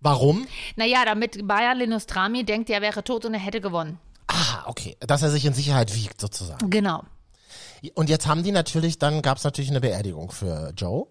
Warum? 0.01 0.47
Naja, 0.75 1.03
damit 1.03 1.45
Bayer 1.45 1.75
Linostrami 1.75 2.45
denkt, 2.45 2.69
er 2.69 2.81
wäre 2.81 3.03
tot 3.03 3.25
und 3.25 3.33
er 3.33 3.39
hätte 3.39 3.59
gewonnen. 3.59 3.99
Ah, 4.27 4.63
okay. 4.67 4.95
Dass 5.01 5.21
er 5.21 5.31
sich 5.31 5.45
in 5.45 5.53
Sicherheit 5.53 5.93
wiegt, 5.95 6.21
sozusagen. 6.21 6.69
Genau. 6.69 7.03
Und 7.95 8.09
jetzt 8.09 8.27
haben 8.27 8.43
die 8.43 8.51
natürlich, 8.51 8.99
dann 8.99 9.21
gab 9.21 9.37
es 9.37 9.43
natürlich 9.43 9.69
eine 9.69 9.81
Beerdigung 9.81 10.31
für 10.31 10.71
Joe. 10.77 11.07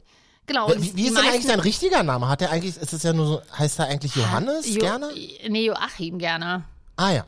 Genau. 0.49 0.69
Wie, 0.76 0.97
wie 0.97 1.07
ist 1.07 1.17
denn 1.17 1.25
eigentlich 1.25 1.47
sein 1.47 1.61
richtiger 1.61 2.02
Name? 2.02 2.28
Hat 2.28 2.43
er 2.43 2.50
eigentlich, 2.50 2.76
ist 2.76 2.93
es 2.93 3.02
ja 3.05 3.12
nur 3.12 3.26
so, 3.26 3.43
heißt 3.57 3.78
er 3.78 3.87
eigentlich 3.87 4.17
Johannes 4.17 4.67
Jo- 4.67 4.81
gerne? 4.81 5.11
Nee, 5.49 5.67
Joachim 5.67 6.19
gerne. 6.19 6.64
Ah 6.97 7.12
ja. 7.12 7.25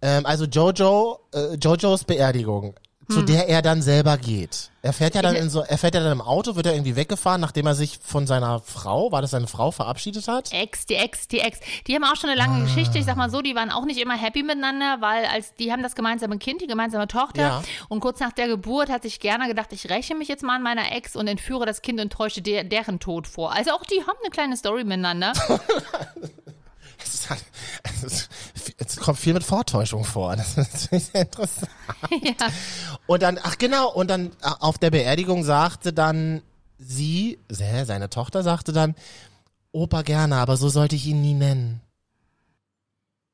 Ähm, 0.00 0.24
also 0.24 0.44
Jojo, 0.46 1.18
äh, 1.34 1.54
Jojos 1.56 2.04
Beerdigung, 2.04 2.74
zu 3.08 3.22
der 3.22 3.48
er 3.48 3.62
dann 3.62 3.82
selber 3.82 4.16
geht. 4.16 4.70
Er 4.82 4.92
fährt 4.92 5.14
ja 5.14 5.22
dann 5.22 5.34
in 5.34 5.48
so, 5.48 5.62
er 5.62 5.78
fährt 5.78 5.94
ja 5.94 6.02
dann 6.02 6.12
im 6.12 6.20
Auto, 6.20 6.56
wird 6.56 6.66
er 6.66 6.74
irgendwie 6.74 6.94
weggefahren, 6.94 7.40
nachdem 7.40 7.66
er 7.66 7.74
sich 7.74 7.98
von 8.02 8.26
seiner 8.26 8.60
Frau, 8.60 9.12
war 9.12 9.22
das 9.22 9.30
seine 9.30 9.46
Frau, 9.46 9.70
verabschiedet 9.70 10.28
hat? 10.28 10.52
Ex, 10.52 10.84
die 10.84 10.96
Ex, 10.96 11.26
die 11.28 11.40
Ex. 11.40 11.60
Die 11.86 11.94
haben 11.94 12.04
auch 12.04 12.16
schon 12.16 12.28
eine 12.28 12.38
lange 12.38 12.64
Geschichte. 12.64 12.98
Ich 12.98 13.06
sag 13.06 13.16
mal 13.16 13.30
so, 13.30 13.40
die 13.40 13.54
waren 13.54 13.70
auch 13.70 13.84
nicht 13.86 13.98
immer 13.98 14.14
happy 14.14 14.42
miteinander, 14.42 14.98
weil 15.00 15.24
als 15.24 15.54
die 15.54 15.72
haben 15.72 15.82
das 15.82 15.94
gemeinsame 15.94 16.38
Kind, 16.38 16.60
die 16.60 16.66
gemeinsame 16.66 17.08
Tochter. 17.08 17.42
Ja. 17.42 17.62
Und 17.88 18.00
kurz 18.00 18.20
nach 18.20 18.32
der 18.32 18.46
Geburt 18.46 18.90
hat 18.90 19.02
sich 19.02 19.20
gerne 19.20 19.48
gedacht, 19.48 19.72
ich 19.72 19.88
räche 19.88 20.14
mich 20.14 20.28
jetzt 20.28 20.42
mal 20.42 20.56
an 20.56 20.62
meiner 20.62 20.92
Ex 20.92 21.16
und 21.16 21.28
entführe 21.28 21.64
das 21.64 21.80
Kind 21.80 22.00
und 22.00 22.12
täusche 22.12 22.42
der, 22.42 22.64
deren 22.64 23.00
Tod 23.00 23.26
vor. 23.26 23.52
Also 23.52 23.70
auch 23.72 23.84
die 23.84 24.00
haben 24.02 24.18
eine 24.22 24.30
kleine 24.30 24.56
Story 24.56 24.84
miteinander. 24.84 25.32
Es, 27.04 27.30
halt, 27.30 27.44
es, 28.04 28.28
es 28.78 28.96
kommt 28.96 29.18
viel 29.18 29.34
mit 29.34 29.44
Vortäuschung 29.44 30.04
vor. 30.04 30.34
Das 30.36 30.56
ist 30.56 30.90
sehr 31.12 31.22
interessant. 31.22 31.70
ja. 32.22 32.34
Und 33.06 33.22
dann, 33.22 33.38
ach 33.42 33.58
genau, 33.58 33.92
und 33.92 34.08
dann 34.08 34.28
äh, 34.42 34.50
auf 34.60 34.78
der 34.78 34.90
Beerdigung 34.90 35.44
sagte 35.44 35.92
dann 35.92 36.42
sie, 36.78 37.38
se- 37.48 37.84
seine 37.84 38.10
Tochter 38.10 38.42
sagte 38.42 38.72
dann, 38.72 38.94
Opa 39.72 40.02
gerne, 40.02 40.36
aber 40.36 40.56
so 40.56 40.68
sollte 40.68 40.96
ich 40.96 41.06
ihn 41.06 41.20
nie 41.20 41.34
nennen. 41.34 41.80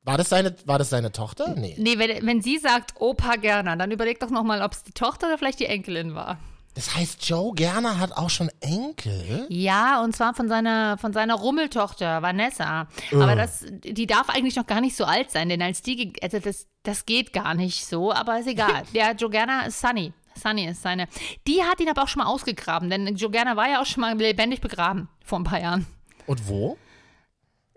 War 0.03 0.17
das 0.17 0.29
seine, 0.29 0.55
war 0.65 0.79
das 0.79 0.89
seine 0.89 1.11
Tochter? 1.11 1.53
Nee. 1.55 1.75
Nee, 1.77 1.99
wenn, 1.99 2.25
wenn 2.25 2.41
sie 2.41 2.57
sagt 2.57 2.99
Opa 2.99 3.35
Gerner, 3.35 3.75
dann 3.77 3.91
überleg 3.91 4.19
doch 4.19 4.31
nochmal, 4.31 4.63
ob 4.63 4.73
es 4.73 4.81
die 4.83 4.93
Tochter 4.93 5.27
oder 5.27 5.37
vielleicht 5.37 5.59
die 5.59 5.67
Enkelin 5.67 6.15
war. 6.15 6.39
Das 6.73 6.95
heißt, 6.95 7.27
Joe 7.27 7.53
Gerner 7.53 7.99
hat 7.99 8.13
auch 8.13 8.29
schon 8.29 8.49
Enkel? 8.61 9.45
Ja, 9.49 10.01
und 10.03 10.15
zwar 10.15 10.33
von 10.33 10.47
seiner, 10.47 10.97
von 10.97 11.11
seiner 11.11 11.35
Rummeltochter, 11.35 12.21
Vanessa. 12.21 12.87
Aber 13.11 13.35
das, 13.35 13.65
die 13.69 14.07
darf 14.07 14.29
eigentlich 14.29 14.55
noch 14.55 14.65
gar 14.67 14.79
nicht 14.79 14.95
so 14.95 15.03
alt 15.03 15.31
sein, 15.31 15.49
denn 15.49 15.61
als 15.61 15.81
die, 15.81 16.13
also 16.21 16.39
das, 16.39 16.67
das 16.83 17.05
geht 17.05 17.33
gar 17.33 17.53
nicht 17.55 17.85
so, 17.85 18.13
aber 18.13 18.39
ist 18.39 18.47
egal. 18.47 18.83
Der 18.93 19.11
Joe 19.15 19.29
Gerner 19.29 19.67
ist 19.67 19.81
Sunny. 19.81 20.13
Sunny 20.41 20.65
ist 20.67 20.81
seine. 20.81 21.07
Die 21.45 21.61
hat 21.61 21.81
ihn 21.81 21.89
aber 21.89 22.03
auch 22.03 22.07
schon 22.07 22.23
mal 22.23 22.29
ausgegraben, 22.29 22.89
denn 22.89 23.15
Joe 23.17 23.29
Gerner 23.31 23.57
war 23.57 23.67
ja 23.69 23.81
auch 23.81 23.85
schon 23.85 24.01
mal 24.01 24.17
lebendig 24.17 24.61
begraben 24.61 25.09
vor 25.25 25.39
ein 25.39 25.43
paar 25.43 25.59
Jahren. 25.59 25.85
Und 26.25 26.47
wo? 26.47 26.77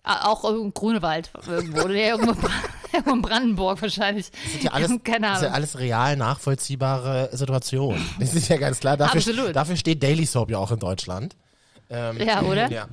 Ah, 0.05 0.29
Auch 0.29 0.45
im 0.45 0.73
Grunewald 0.73 1.33
irgendwo, 1.49 1.81
oder 1.83 1.95
irgendwo, 1.95 2.35
in 3.13 3.23
Brandenburg 3.23 3.81
wahrscheinlich. 3.83 4.31
Das 4.31 4.53
sind 4.53 4.65
ja 4.65 4.73
alles, 4.73 4.89
das 5.05 5.39
sind 5.41 5.49
ja 5.49 5.53
alles 5.53 5.79
real 5.79 6.17
nachvollziehbare 6.17 7.31
Situationen. 7.33 8.05
Das 8.21 8.35
ist 8.35 8.49
ja 8.49 8.57
ganz 8.57 8.81
klar. 8.81 8.97
Dafür, 8.97 9.19
Absolut. 9.19 9.57
dafür 9.57 9.77
steht 9.77 10.03
Daily 10.03 10.27
Soap 10.27 10.51
ja 10.51 10.59
auch 10.59 10.71
in 10.71 10.79
Deutschland. 10.79 11.37
Ja, 11.91 12.43
oder? 12.43 12.71
Ja. 12.71 12.87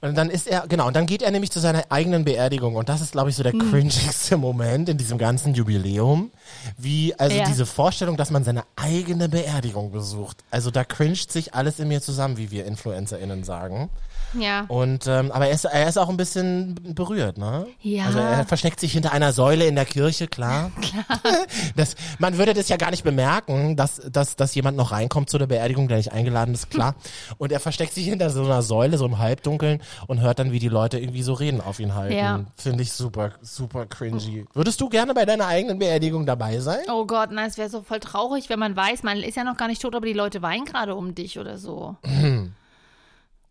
Und 0.00 0.16
dann 0.18 0.28
ist 0.28 0.46
er, 0.46 0.66
genau, 0.68 0.86
und 0.86 0.94
dann 0.96 1.06
geht 1.06 1.22
er 1.22 1.30
nämlich 1.30 1.50
zu 1.50 1.60
seiner 1.60 1.84
eigenen 1.88 2.24
Beerdigung. 2.26 2.76
Und 2.76 2.90
das 2.90 3.00
ist, 3.00 3.12
glaube 3.12 3.30
ich, 3.30 3.36
so 3.36 3.42
der 3.42 3.52
Hm. 3.52 3.70
cringigste 3.70 4.36
Moment 4.36 4.90
in 4.90 4.98
diesem 4.98 5.16
ganzen 5.16 5.54
Jubiläum. 5.54 6.30
Wie, 6.76 7.14
also 7.18 7.34
Ja. 7.34 7.46
diese 7.46 7.64
Vorstellung, 7.64 8.18
dass 8.18 8.30
man 8.30 8.44
seine 8.44 8.64
eigene 8.76 9.30
Beerdigung 9.30 9.92
besucht. 9.92 10.44
Also 10.50 10.70
da 10.70 10.84
cringet 10.84 11.32
sich 11.32 11.54
alles 11.54 11.78
in 11.80 11.88
mir 11.88 12.02
zusammen, 12.02 12.36
wie 12.36 12.50
wir 12.50 12.66
InfluencerInnen 12.66 13.44
sagen. 13.44 13.88
Ja. 14.38 14.64
Und, 14.68 15.06
ähm, 15.06 15.30
aber 15.32 15.46
er 15.46 15.54
ist, 15.54 15.64
er 15.64 15.88
ist 15.88 15.98
auch 15.98 16.08
ein 16.08 16.16
bisschen 16.16 16.74
berührt, 16.94 17.38
ne? 17.38 17.66
Ja. 17.80 18.06
Also 18.06 18.18
er 18.18 18.44
versteckt 18.44 18.80
sich 18.80 18.92
hinter 18.92 19.12
einer 19.12 19.32
Säule 19.32 19.66
in 19.66 19.74
der 19.74 19.84
Kirche, 19.84 20.26
klar. 20.26 20.70
klar. 20.80 21.04
Das, 21.76 21.96
man 22.18 22.38
würde 22.38 22.54
das 22.54 22.68
ja 22.68 22.76
gar 22.76 22.90
nicht 22.90 23.04
bemerken, 23.04 23.76
dass, 23.76 24.00
dass, 24.10 24.36
dass 24.36 24.54
jemand 24.54 24.76
noch 24.76 24.92
reinkommt 24.92 25.28
zu 25.30 25.38
der 25.38 25.46
Beerdigung, 25.46 25.88
der 25.88 25.96
nicht 25.96 26.12
eingeladen 26.12 26.54
ist, 26.54 26.70
klar. 26.70 26.94
Und 27.38 27.52
er 27.52 27.60
versteckt 27.60 27.92
sich 27.92 28.06
hinter 28.06 28.30
so 28.30 28.44
einer 28.44 28.62
Säule, 28.62 28.98
so 28.98 29.06
im 29.06 29.18
Halbdunkeln 29.18 29.82
und 30.06 30.20
hört 30.20 30.38
dann, 30.38 30.52
wie 30.52 30.58
die 30.58 30.68
Leute 30.68 30.98
irgendwie 30.98 31.22
so 31.22 31.32
reden 31.32 31.60
auf 31.60 31.80
ihn 31.80 31.94
halten. 31.94 32.16
Ja. 32.16 32.40
Finde 32.56 32.82
ich 32.82 32.92
super, 32.92 33.32
super 33.42 33.86
cringy. 33.86 34.46
Würdest 34.54 34.80
du 34.80 34.88
gerne 34.88 35.14
bei 35.14 35.24
deiner 35.24 35.46
eigenen 35.46 35.78
Beerdigung 35.78 36.26
dabei 36.26 36.60
sein? 36.60 36.84
Oh 36.90 37.06
Gott, 37.06 37.30
nein, 37.32 37.48
es 37.48 37.58
wäre 37.58 37.68
so 37.68 37.82
voll 37.82 38.00
traurig, 38.00 38.48
wenn 38.48 38.58
man 38.58 38.76
weiß, 38.76 39.02
man 39.02 39.18
ist 39.18 39.36
ja 39.36 39.44
noch 39.44 39.56
gar 39.56 39.68
nicht 39.68 39.82
tot, 39.82 39.94
aber 39.94 40.06
die 40.06 40.12
Leute 40.12 40.42
weinen 40.42 40.64
gerade 40.64 40.94
um 40.94 41.14
dich 41.14 41.38
oder 41.38 41.58
so. 41.58 41.96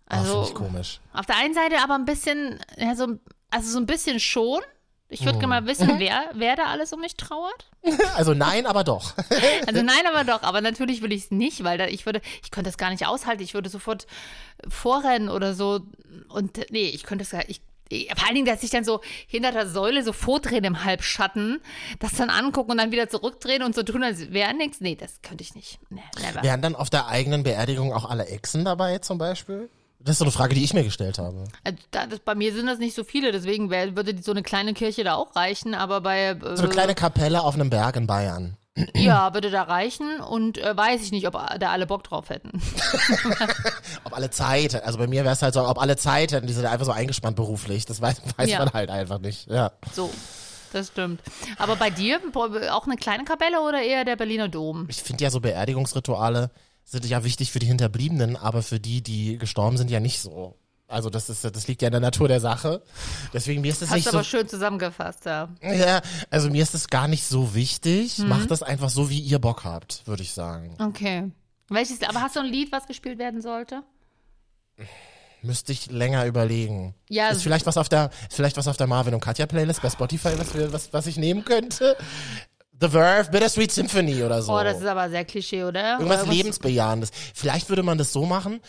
Also, 0.05 0.43
Finde 0.43 0.47
ich 0.49 0.53
komisch. 0.55 0.99
auf 1.13 1.25
der 1.25 1.37
einen 1.37 1.53
Seite 1.53 1.77
aber 1.83 1.95
ein 1.95 2.05
bisschen, 2.05 2.59
ja, 2.77 2.95
so, 2.95 3.07
also 3.49 3.69
so 3.71 3.77
ein 3.79 3.85
bisschen 3.85 4.19
schon. 4.19 4.61
Ich 5.09 5.21
würde 5.25 5.37
gerne 5.37 5.47
mal 5.47 5.67
wissen, 5.67 5.99
wer, 5.99 6.23
wer 6.33 6.55
da 6.55 6.65
alles 6.65 6.91
um 6.91 6.99
mich 7.01 7.15
trauert. 7.15 7.69
Also 8.15 8.33
nein, 8.33 8.65
aber 8.65 8.83
doch. 8.83 9.13
Also 9.67 9.81
nein, 9.83 10.01
aber 10.11 10.23
doch. 10.23 10.41
Aber 10.43 10.61
natürlich 10.61 11.01
will 11.03 11.11
ich 11.11 11.25
es 11.25 11.31
nicht, 11.31 11.63
weil 11.63 11.77
da, 11.77 11.85
ich 11.85 12.05
würde, 12.07 12.21
ich 12.43 12.49
könnte 12.49 12.69
das 12.69 12.77
gar 12.79 12.89
nicht 12.89 13.05
aushalten. 13.05 13.43
Ich 13.43 13.53
würde 13.53 13.69
sofort 13.69 14.07
vorrennen 14.67 15.29
oder 15.29 15.53
so. 15.53 15.81
Und 16.29 16.57
nee, 16.71 16.85
ich 16.89 17.03
könnte 17.03 17.23
es 17.23 17.29
gar 17.31 17.47
ich, 17.47 17.61
ich- 17.89 18.07
vor 18.15 18.25
allen 18.25 18.35
Dingen, 18.35 18.47
dass 18.47 18.63
ich 18.63 18.69
dann 18.71 18.83
so 18.83 19.01
hinter 19.27 19.51
der 19.51 19.67
Säule 19.67 20.03
so 20.03 20.13
vordrehen 20.13 20.63
im 20.63 20.83
Halbschatten, 20.83 21.61
das 21.99 22.13
dann 22.13 22.29
angucken 22.29 22.71
und 22.71 22.77
dann 22.77 22.91
wieder 22.91 23.09
zurückdrehen 23.09 23.61
und 23.61 23.75
so 23.75 23.83
tun, 23.83 24.03
als 24.03 24.31
wäre 24.31 24.53
nichts. 24.55 24.79
Nee, 24.81 24.95
das 24.95 25.21
könnte 25.21 25.43
ich 25.43 25.53
nicht. 25.53 25.79
Nee, 25.89 26.01
never. 26.21 26.41
Wären 26.43 26.61
dann 26.61 26.75
auf 26.75 26.89
der 26.89 27.07
eigenen 27.07 27.43
Beerdigung 27.43 27.93
auch 27.93 28.05
alle 28.09 28.25
Exen 28.27 28.65
dabei 28.65 28.97
zum 28.99 29.17
Beispiel? 29.19 29.69
Das 30.03 30.13
ist 30.13 30.17
so 30.19 30.25
eine 30.25 30.31
Frage, 30.31 30.53
die 30.55 30.63
ich 30.63 30.73
mir 30.73 30.83
gestellt 30.83 31.17
habe. 31.17 31.45
Also 31.63 31.77
da, 31.91 32.05
das, 32.07 32.19
bei 32.19 32.35
mir 32.35 32.53
sind 32.53 32.67
das 32.67 32.77
nicht 32.79 32.93
so 32.95 33.03
viele, 33.05 33.31
deswegen 33.31 33.69
wär, 33.69 33.95
würde 33.95 34.21
so 34.21 34.31
eine 34.31 34.43
kleine 34.43 34.73
Kirche 34.73 35.03
da 35.03 35.15
auch 35.15 35.35
reichen, 35.35 35.73
aber 35.73 36.01
bei 36.01 36.29
äh, 36.29 36.39
So 36.57 36.63
eine 36.63 36.69
kleine 36.69 36.93
Kapelle 36.95 37.41
auf 37.41 37.53
einem 37.55 37.69
Berg 37.69 37.95
in 37.95 38.05
Bayern. 38.05 38.57
ja, 38.95 39.33
würde 39.33 39.51
da 39.51 39.63
reichen 39.63 40.19
und 40.19 40.57
äh, 40.57 40.75
weiß 40.75 41.03
ich 41.03 41.11
nicht, 41.11 41.27
ob 41.27 41.33
da 41.33 41.69
alle 41.71 41.85
Bock 41.85 42.03
drauf 42.03 42.29
hätten. 42.29 42.49
Ob 44.03 44.13
alle 44.15 44.29
Zeit, 44.31 44.83
also 44.83 44.97
bei 44.97 45.07
mir 45.07 45.23
wäre 45.23 45.33
es 45.33 45.41
halt 45.41 45.53
so, 45.53 45.65
ob 45.65 45.79
alle 45.81 45.95
Zeit 45.95 46.31
hätten, 46.31 46.47
die 46.47 46.53
sind 46.53 46.65
einfach 46.65 46.85
so 46.85 46.91
eingespannt 46.91 47.35
beruflich. 47.35 47.85
Das 47.85 48.01
weiß, 48.01 48.21
weiß 48.37 48.49
Ja. 48.49 48.59
man 48.59 48.71
halt 48.73 48.89
einfach 48.89 49.19
nicht. 49.19 49.47
Ja. 49.49 49.71
So, 49.93 50.09
das 50.73 50.87
stimmt. 50.87 51.21
Aber 51.57 51.75
bei 51.75 51.89
dir 51.89 52.19
auch 52.71 52.85
eine 52.85 52.95
kleine 52.97 53.23
Kapelle 53.23 53.61
oder 53.61 53.81
eher 53.81 54.05
der 54.05 54.15
Berliner 54.15 54.49
Dom? 54.49 54.87
Ich 54.89 55.01
finde 55.01 55.23
ja 55.23 55.29
so 55.29 55.39
Beerdigungsrituale 55.39 56.49
sind 56.83 57.05
ja 57.05 57.23
wichtig 57.23 57.51
für 57.51 57.59
die 57.59 57.67
Hinterbliebenen, 57.67 58.35
aber 58.35 58.61
für 58.61 58.79
die, 58.79 59.01
die 59.01 59.37
gestorben 59.37 59.77
sind, 59.77 59.89
ja 59.89 59.99
nicht 59.99 60.19
so. 60.19 60.57
Also 60.87 61.09
das 61.09 61.29
ist, 61.29 61.43
das 61.43 61.67
liegt 61.67 61.81
ja 61.81 61.87
in 61.87 61.93
der 61.93 62.01
Natur 62.01 62.27
der 62.27 62.39
Sache. 62.39 62.83
Deswegen 63.33 63.61
mir 63.61 63.71
ist 63.71 63.81
es 63.81 63.89
Hast 63.89 63.95
nicht 63.95 64.07
du 64.07 64.11
so. 64.11 64.17
aber 64.17 64.23
schön 64.23 64.47
zusammengefasst, 64.47 65.25
ja. 65.25 65.49
Ja, 65.61 66.01
also 66.29 66.49
mir 66.49 66.61
ist 66.61 66.75
es 66.75 66.87
gar 66.87 67.07
nicht 67.07 67.25
so 67.25 67.55
wichtig. 67.55 68.19
Mhm. 68.19 68.27
Macht 68.27 68.51
das 68.51 68.61
einfach 68.61 68.89
so, 68.89 69.09
wie 69.09 69.19
ihr 69.19 69.39
Bock 69.39 69.63
habt, 69.63 70.05
würde 70.05 70.21
ich 70.21 70.33
sagen. 70.33 70.75
Okay. 70.79 71.31
Welches, 71.69 72.01
aber 72.03 72.21
hast 72.21 72.35
du 72.35 72.41
ein 72.41 72.45
Lied, 72.45 72.71
was 72.71 72.85
gespielt 72.85 73.17
werden 73.17 73.41
sollte? 73.41 73.81
Müsste 75.41 75.71
ich 75.71 75.91
länger 75.91 76.25
überlegen. 76.25 76.93
Ja, 77.09 77.29
ist 77.29 77.43
vielleicht 77.43 77.65
was 77.65 77.77
auf 77.77 77.89
der, 77.89 78.11
vielleicht 78.29 78.55
was 78.55 78.67
auf 78.67 78.77
der 78.77 78.87
Marvin 78.87 79.13
und 79.13 79.19
Katja 79.19 79.45
Playlist 79.45 79.81
bei 79.81 79.89
Spotify, 79.89 80.37
was, 80.37 80.53
wir, 80.53 80.71
was, 80.71 80.93
was 80.93 81.07
ich 81.07 81.17
nehmen 81.17 81.43
könnte. 81.43 81.97
The 82.83 82.89
Verve, 82.89 83.31
Bittersweet 83.31 83.71
Symphony 83.71 84.23
oder 84.23 84.41
so. 84.41 84.51
Oh, 84.53 84.61
das 84.61 84.79
ist 84.79 84.85
aber 84.85 85.09
sehr 85.09 85.23
Klischee, 85.23 85.63
oder? 85.63 85.93
Irgendwas 85.93 86.23
Oder 86.23 86.33
Lebensbejahendes. 86.33 87.11
Vielleicht 87.33 87.69
würde 87.69 87.81
man 87.81 87.97
das 87.97 88.11
so 88.11 88.25
machen, 88.25 88.59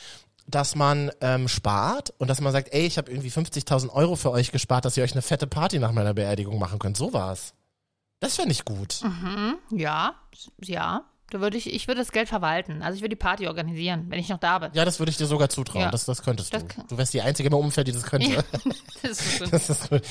dass 0.47 0.77
man 0.77 1.11
ähm, 1.21 1.49
spart 1.49 2.15
und 2.19 2.29
dass 2.29 2.41
man 2.41 2.53
sagt, 2.53 2.73
ey, 2.73 2.87
ich 2.87 2.97
habe 2.97 3.11
irgendwie 3.11 3.31
50.000 3.31 3.91
Euro 3.91 4.15
für 4.15 4.31
euch 4.31 4.53
gespart, 4.53 4.85
dass 4.85 4.97
ihr 4.97 5.03
euch 5.03 5.15
eine 5.15 5.23
fette 5.23 5.49
Party 5.49 5.81
nach 5.81 5.91
meiner 5.91 6.15
Beerdigung 6.15 6.61
machen 6.61 6.79
könnt. 6.79 6.97
So 6.97 7.13
war's. 7.13 7.55
Das 8.21 8.37
fände 8.37 8.53
ich 8.53 8.65
gut. 8.65 9.01
Ja, 9.71 10.15
ja. 10.63 11.05
Da 11.35 11.41
würde 11.41 11.57
ich, 11.57 11.75
ich 11.75 11.89
würde 11.89 12.01
das 12.01 12.13
Geld 12.13 12.29
verwalten. 12.29 12.81
Also 12.81 12.95
ich 12.95 13.03
würde 13.03 13.17
die 13.17 13.19
Party 13.19 13.49
organisieren, 13.49 14.05
wenn 14.09 14.21
ich 14.21 14.29
noch 14.29 14.39
da 14.39 14.61
bin. 14.61 14.71
Ja, 14.73 14.85
das 14.85 15.01
würde 15.01 15.11
ich 15.11 15.17
dir 15.17 15.27
sogar 15.27 15.49
zutrauen. 15.49 15.87
Ja. 15.87 15.91
Das, 15.91 16.05
das 16.05 16.23
könntest 16.23 16.55
Das 16.55 16.65
du. 16.65 16.83
Du 16.91 16.97
wärst 16.97 17.13
die 17.13 17.23
Einzige 17.23 17.49
im 17.49 17.55
Umfeld, 17.55 17.89
die 17.89 17.93
das 17.93 18.05
könnte. 18.05 18.31
Ja. 18.31 18.43
Das 19.03 19.21
ist 19.21 19.39
so. 19.39 19.47
Das 19.47 19.69
ist 19.69 19.91
gut. 19.91 20.03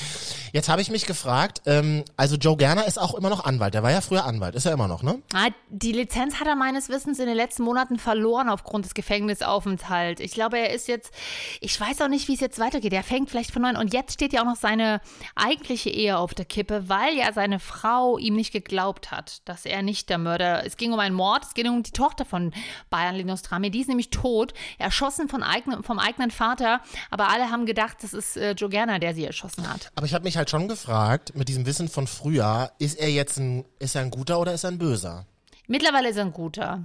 Jetzt 0.52 0.68
habe 0.68 0.80
ich 0.80 0.90
mich 0.90 1.06
gefragt, 1.06 1.62
ähm, 1.66 2.04
also 2.16 2.36
Joe 2.36 2.56
Gerner 2.56 2.86
ist 2.86 2.96
auch 2.98 3.14
immer 3.14 3.28
noch 3.30 3.44
Anwalt. 3.44 3.74
Der 3.74 3.82
war 3.82 3.90
ja 3.90 4.00
früher 4.02 4.24
Anwalt. 4.24 4.54
Ist 4.54 4.66
er 4.66 4.72
immer 4.72 4.86
noch, 4.86 5.02
ne? 5.02 5.20
Ah, 5.32 5.48
die 5.68 5.90
Lizenz 5.90 6.38
hat 6.38 6.46
er 6.46 6.54
meines 6.54 6.90
Wissens 6.90 7.18
in 7.18 7.26
den 7.26 7.34
letzten 7.34 7.64
Monaten 7.64 7.98
verloren 7.98 8.48
aufgrund 8.48 8.84
des 8.84 8.94
Gefängnisaufenthalts. 8.94 10.20
Ich 10.20 10.32
glaube, 10.32 10.58
er 10.58 10.72
ist 10.72 10.86
jetzt, 10.86 11.12
ich 11.60 11.80
weiß 11.80 12.02
auch 12.02 12.08
nicht, 12.08 12.28
wie 12.28 12.34
es 12.34 12.40
jetzt 12.40 12.60
weitergeht. 12.60 12.92
Er 12.92 13.02
fängt 13.02 13.30
vielleicht 13.30 13.50
von 13.50 13.62
neuem. 13.62 13.76
Und 13.76 13.92
jetzt 13.92 14.12
steht 14.12 14.32
ja 14.32 14.42
auch 14.42 14.46
noch 14.46 14.56
seine 14.56 15.00
eigentliche 15.34 15.90
Ehe 15.90 16.18
auf 16.18 16.34
der 16.34 16.44
Kippe, 16.44 16.88
weil 16.88 17.16
ja 17.16 17.32
seine 17.32 17.58
Frau 17.58 18.18
ihm 18.18 18.36
nicht 18.36 18.52
geglaubt 18.52 19.10
hat, 19.10 19.40
dass 19.48 19.64
er 19.64 19.82
nicht 19.82 20.08
der 20.08 20.18
Mörder. 20.18 20.64
Es 20.64 20.76
ging 20.76 20.92
um 20.92 21.00
einen 21.00 21.13
Mord, 21.14 21.44
es 21.44 21.54
ging 21.54 21.68
um 21.68 21.82
die 21.82 21.90
Tochter 21.90 22.24
von 22.24 22.52
Bayern 22.90 23.14
Linostrami. 23.14 23.70
Die 23.70 23.80
ist 23.80 23.88
nämlich 23.88 24.10
tot, 24.10 24.52
erschossen 24.78 25.28
von 25.28 25.42
eigenen, 25.42 25.82
vom 25.82 25.98
eigenen 25.98 26.30
Vater. 26.30 26.80
Aber 27.10 27.28
alle 27.30 27.50
haben 27.50 27.66
gedacht, 27.66 27.98
das 28.02 28.12
ist 28.12 28.36
äh, 28.36 28.52
Joe 28.52 28.68
Gerner, 28.68 28.98
der 28.98 29.14
sie 29.14 29.24
erschossen 29.24 29.68
hat. 29.68 29.90
Aber 29.94 30.06
ich 30.06 30.14
habe 30.14 30.24
mich 30.24 30.36
halt 30.36 30.50
schon 30.50 30.68
gefragt, 30.68 31.34
mit 31.34 31.48
diesem 31.48 31.66
Wissen 31.66 31.88
von 31.88 32.06
früher, 32.06 32.72
ist 32.78 32.98
er 32.98 33.10
jetzt 33.10 33.38
ein, 33.38 33.64
ist 33.78 33.94
er 33.94 34.02
ein 34.02 34.10
guter 34.10 34.38
oder 34.40 34.52
ist 34.52 34.64
er 34.64 34.70
ein 34.70 34.78
böser? 34.78 35.26
Mittlerweile 35.66 36.10
ist 36.10 36.16
er 36.16 36.24
ein 36.24 36.32
guter. 36.32 36.84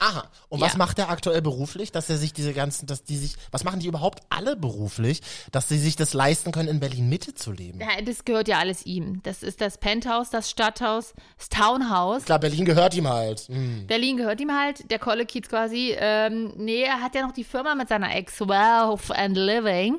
Aha. 0.00 0.30
Und 0.48 0.60
was 0.60 0.72
Ja. 0.74 0.78
macht 0.78 0.98
er 1.00 1.10
aktuell 1.10 1.42
beruflich, 1.42 1.90
dass 1.90 2.08
er 2.08 2.18
sich 2.18 2.32
diese 2.32 2.54
ganzen, 2.54 2.86
dass 2.86 3.02
die 3.02 3.16
sich, 3.16 3.34
was 3.50 3.64
machen 3.64 3.80
die 3.80 3.88
überhaupt 3.88 4.20
alle 4.30 4.54
beruflich, 4.54 5.22
dass 5.50 5.68
sie 5.68 5.78
sich 5.78 5.96
das 5.96 6.14
leisten 6.14 6.52
können, 6.52 6.68
in 6.68 6.78
Berlin 6.78 7.08
Mitte 7.08 7.34
zu 7.34 7.50
leben? 7.50 7.80
Ja, 7.80 8.00
das 8.00 8.24
gehört 8.24 8.46
ja 8.46 8.58
alles 8.58 8.86
ihm. 8.86 9.20
Das 9.24 9.42
ist 9.42 9.60
das 9.60 9.76
Penthouse, 9.78 10.30
das 10.30 10.50
Stadthaus, 10.50 11.14
das 11.36 11.48
Townhouse. 11.48 12.24
Klar, 12.26 12.38
Berlin 12.38 12.64
gehört 12.64 12.94
ihm 12.94 13.08
halt. 13.08 13.40
Hm. 13.48 13.88
Berlin 13.88 14.16
gehört 14.18 14.40
ihm 14.40 14.52
halt, 14.56 14.88
der 14.88 15.00
Kolle 15.00 15.26
Kiez 15.26 15.48
quasi. 15.48 15.96
Ähm, 15.98 16.52
nee, 16.56 16.82
er 16.82 17.00
hat 17.00 17.16
ja 17.16 17.22
noch 17.26 17.32
die 17.32 17.44
Firma 17.44 17.74
mit 17.74 17.88
seiner 17.88 18.14
Ex, 18.14 18.40
Wealth 18.40 19.10
and 19.10 19.36
Living. 19.36 19.98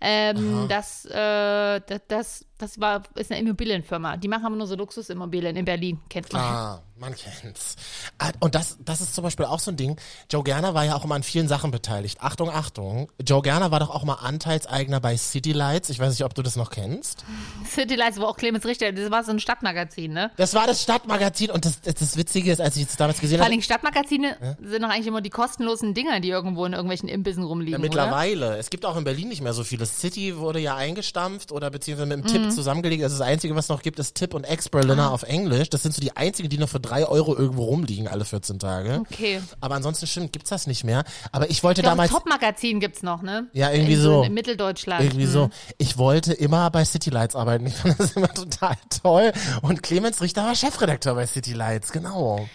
Ähm, 0.00 0.66
das, 0.70 1.04
äh, 1.04 1.80
das, 1.86 2.00
das, 2.08 2.44
das 2.58 2.80
war, 2.80 3.02
ist 3.16 3.30
eine 3.32 3.40
Immobilienfirma. 3.40 4.16
Die 4.16 4.28
machen 4.28 4.46
aber 4.46 4.54
nur 4.56 4.66
so 4.66 4.76
Luxusimmobilien 4.76 5.56
in 5.56 5.64
Berlin, 5.64 6.00
kennt 6.08 6.32
man. 6.32 6.40
Ah, 6.42 6.82
man 6.96 7.14
kennt's. 7.16 7.74
Ah, 8.18 8.30
Und 8.38 8.54
das, 8.54 8.78
das 8.84 9.00
ist 9.00 9.14
zum 9.14 9.24
Beispiel 9.24 9.46
auch 9.46 9.58
so 9.58 9.72
ein 9.72 9.76
Ding. 9.76 9.96
Joe 10.30 10.44
Gerner 10.44 10.72
war 10.72 10.84
ja 10.84 10.94
auch 10.94 11.04
immer 11.04 11.16
an 11.16 11.24
vielen 11.24 11.48
Sachen 11.48 11.72
beteiligt. 11.72 12.18
Achtung, 12.20 12.48
Achtung. 12.50 13.10
Joe 13.26 13.42
Gerner 13.42 13.72
war 13.72 13.80
doch 13.80 13.90
auch 13.90 14.04
mal 14.04 14.14
Anteilseigner 14.14 15.00
bei 15.00 15.16
City 15.16 15.50
Lights. 15.52 15.90
Ich 15.90 15.98
weiß 15.98 16.10
nicht, 16.10 16.24
ob 16.24 16.34
du 16.34 16.42
das 16.42 16.54
noch 16.54 16.70
kennst. 16.70 17.24
City 17.68 17.96
Lights, 17.96 18.20
wo 18.20 18.24
auch 18.26 18.36
Clemens 18.36 18.64
Richter, 18.64 18.92
das 18.92 19.10
war 19.10 19.24
so 19.24 19.32
ein 19.32 19.40
Stadtmagazin, 19.40 20.12
ne? 20.12 20.30
Das 20.36 20.54
war 20.54 20.68
das 20.68 20.80
Stadtmagazin 20.82 21.50
und 21.50 21.64
das, 21.64 21.80
das, 21.80 21.94
das 21.94 22.16
Witzige 22.16 22.52
ist, 22.52 22.60
als 22.60 22.76
ich 22.76 22.84
es 22.84 22.96
damals 22.96 23.20
gesehen 23.20 23.38
Vor 23.38 23.46
habe, 23.46 23.52
allem 23.52 23.62
Stadtmagazine 23.62 24.56
sind 24.62 24.82
doch 24.82 24.90
eigentlich 24.90 25.08
immer 25.08 25.20
die 25.22 25.30
kostenlosen 25.30 25.92
Dinger, 25.94 26.20
die 26.20 26.28
irgendwo 26.30 26.64
in 26.66 26.72
irgendwelchen 26.72 27.08
Imbissen 27.08 27.42
rumliegen, 27.42 27.72
Ja, 27.72 27.78
oder? 27.78 27.88
mittlerweile. 27.88 28.56
Es 28.58 28.70
gibt 28.70 28.86
auch 28.86 28.96
in 28.96 29.02
Berlin 29.02 29.28
nicht 29.28 29.42
mehr 29.42 29.52
so 29.54 29.64
viele. 29.64 29.84
City 29.86 30.36
wurde 30.36 30.60
ja 30.60 30.76
eingestampft 30.76 31.50
oder 31.50 31.70
beziehungsweise 31.70 32.06
mit 32.16 32.18
dem 32.18 32.24
Mhm. 32.24 32.28
Tipp 32.43 32.43
zusammengelegt. 32.50 33.02
Also 33.02 33.18
das 33.18 33.26
Einzige, 33.26 33.54
was 33.56 33.68
noch 33.68 33.82
gibt, 33.82 33.98
ist 33.98 34.14
Tipp 34.14 34.34
und 34.34 34.44
Ex-Berliner 34.44 35.04
Ah. 35.04 35.08
auf 35.10 35.22
Englisch. 35.22 35.70
Das 35.70 35.82
sind 35.82 35.94
so 35.94 36.00
die 36.00 36.16
einzigen, 36.16 36.48
die 36.48 36.58
noch 36.58 36.68
für 36.68 36.80
drei 36.80 37.06
Euro 37.06 37.36
irgendwo 37.36 37.64
rumliegen, 37.64 38.08
alle 38.08 38.24
14 38.24 38.58
Tage. 38.58 39.00
Okay. 39.10 39.40
Aber 39.60 39.74
ansonsten 39.74 40.06
stimmt, 40.06 40.32
gibt's 40.32 40.50
das 40.50 40.66
nicht 40.66 40.84
mehr. 40.84 41.04
Aber 41.32 41.50
ich 41.50 41.62
wollte 41.62 41.82
Doch, 41.82 41.90
damals. 41.90 42.10
Top-Magazin 42.10 42.80
gibt's 42.80 43.02
noch, 43.02 43.22
ne? 43.22 43.48
Ja, 43.52 43.70
irgendwie 43.70 43.94
in, 43.94 44.00
so. 44.00 44.22
In 44.22 44.34
Mitteldeutschland. 44.34 45.02
Irgendwie 45.04 45.26
so. 45.26 45.50
Ich 45.78 45.98
wollte 45.98 46.32
immer 46.32 46.70
bei 46.70 46.84
City 46.84 47.10
Lights 47.10 47.36
arbeiten. 47.36 47.66
Ich 47.66 47.74
fand 47.74 47.98
das 47.98 48.12
immer 48.12 48.28
total 48.34 48.76
toll. 49.02 49.32
Und 49.62 49.82
Clemens 49.82 50.20
Richter 50.20 50.44
war 50.44 50.54
Chefredakteur 50.54 51.14
bei 51.14 51.26
City 51.26 51.52
Lights, 51.52 51.92
genau. 51.92 52.48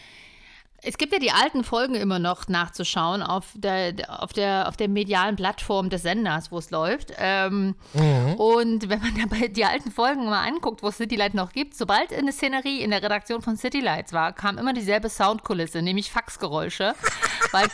Es 0.81 0.97
gibt 0.97 1.11
ja 1.13 1.19
die 1.19 1.31
alten 1.31 1.63
Folgen 1.63 1.95
immer 1.95 2.19
noch 2.19 2.47
nachzuschauen 2.47 3.21
auf 3.21 3.45
der, 3.55 3.93
auf 4.07 4.31
der, 4.33 4.67
auf 4.69 4.77
der 4.77 4.87
medialen 4.87 5.35
Plattform 5.35 5.89
des 5.89 6.03
Senders, 6.03 6.51
wo 6.51 6.57
es 6.57 6.69
läuft. 6.71 7.13
Ähm, 7.17 7.75
Mhm. 7.93 8.35
Und 8.35 8.89
wenn 8.89 8.99
man 9.01 9.13
dabei 9.29 9.47
die 9.47 9.65
alten 9.65 9.91
Folgen 9.91 10.25
mal 10.25 10.47
anguckt, 10.47 10.83
wo 10.83 10.87
es 10.89 10.97
City 10.97 11.15
Light 11.15 11.33
noch 11.33 11.51
gibt, 11.51 11.75
sobald 11.75 12.13
eine 12.13 12.31
Szenerie 12.31 12.81
in 12.81 12.91
der 12.91 13.01
Redaktion 13.03 13.41
von 13.41 13.57
City 13.57 13.79
Lights 13.81 14.13
war, 14.13 14.31
kam 14.33 14.57
immer 14.57 14.73
dieselbe 14.73 15.09
Soundkulisse, 15.09 15.81
nämlich 15.81 16.11
Faxgeräusche. 16.11 16.93
weil 17.51 17.67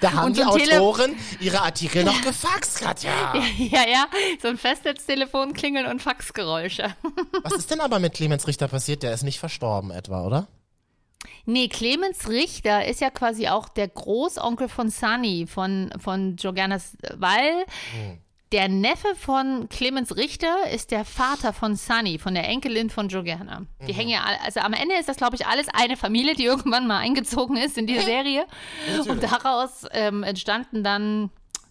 Da 0.00 0.12
haben 0.14 0.34
die 0.34 0.40
Tele- 0.42 0.80
Autoren 0.80 1.14
ihre 1.40 1.60
Artikel 1.62 2.04
noch 2.04 2.20
gefaxt, 2.22 2.80
Katja. 2.80 3.10
ja, 3.58 3.82
ja, 3.88 4.06
so 4.40 4.48
ein 4.48 4.56
Festnetztelefon 4.58 5.52
klingeln 5.52 5.86
und 5.86 6.00
Faxgeräusche. 6.02 6.94
Was 7.42 7.52
ist 7.54 7.70
denn 7.70 7.80
aber 7.80 7.98
mit 7.98 8.14
Clemens 8.14 8.46
Richter 8.46 8.68
passiert? 8.68 9.02
Der 9.02 9.12
ist 9.14 9.22
nicht 9.22 9.38
verstorben 9.38 9.90
etwa, 9.90 10.24
oder? 10.26 10.48
Nee, 11.44 11.68
Clemens 11.68 12.28
Richter 12.28 12.86
ist 12.86 13.00
ja 13.00 13.10
quasi 13.10 13.48
auch 13.48 13.68
der 13.68 13.88
Großonkel 13.88 14.68
von 14.68 14.90
Sunny, 14.90 15.46
von, 15.46 15.92
von 15.98 16.36
Jorganas, 16.36 16.96
weil 17.16 17.64
der 18.52 18.68
Neffe 18.68 19.14
von 19.14 19.68
Clemens 19.68 20.16
Richter 20.16 20.68
ist 20.72 20.90
der 20.90 21.04
Vater 21.04 21.52
von 21.52 21.76
Sunny, 21.76 22.18
von 22.18 22.34
der 22.34 22.48
Enkelin 22.48 22.90
von 22.90 23.08
Jorgana. 23.08 23.62
Die 23.86 23.92
hängen 23.92 24.10
ja, 24.10 24.24
alle- 24.24 24.40
also 24.42 24.58
am 24.60 24.72
Ende 24.72 24.96
ist 24.96 25.08
das, 25.08 25.16
glaube 25.18 25.36
ich, 25.36 25.46
alles 25.46 25.68
eine 25.72 25.96
Familie, 25.96 26.34
die 26.34 26.44
irgendwann 26.46 26.86
mal 26.88 26.98
eingezogen 26.98 27.56
ist 27.56 27.78
in 27.78 27.86
die 27.86 27.98
Serie. 28.00 28.46
Und 29.08 29.22
daraus 29.22 29.86
ähm, 29.92 30.22
entstanden 30.24 30.82
dann 30.82 31.30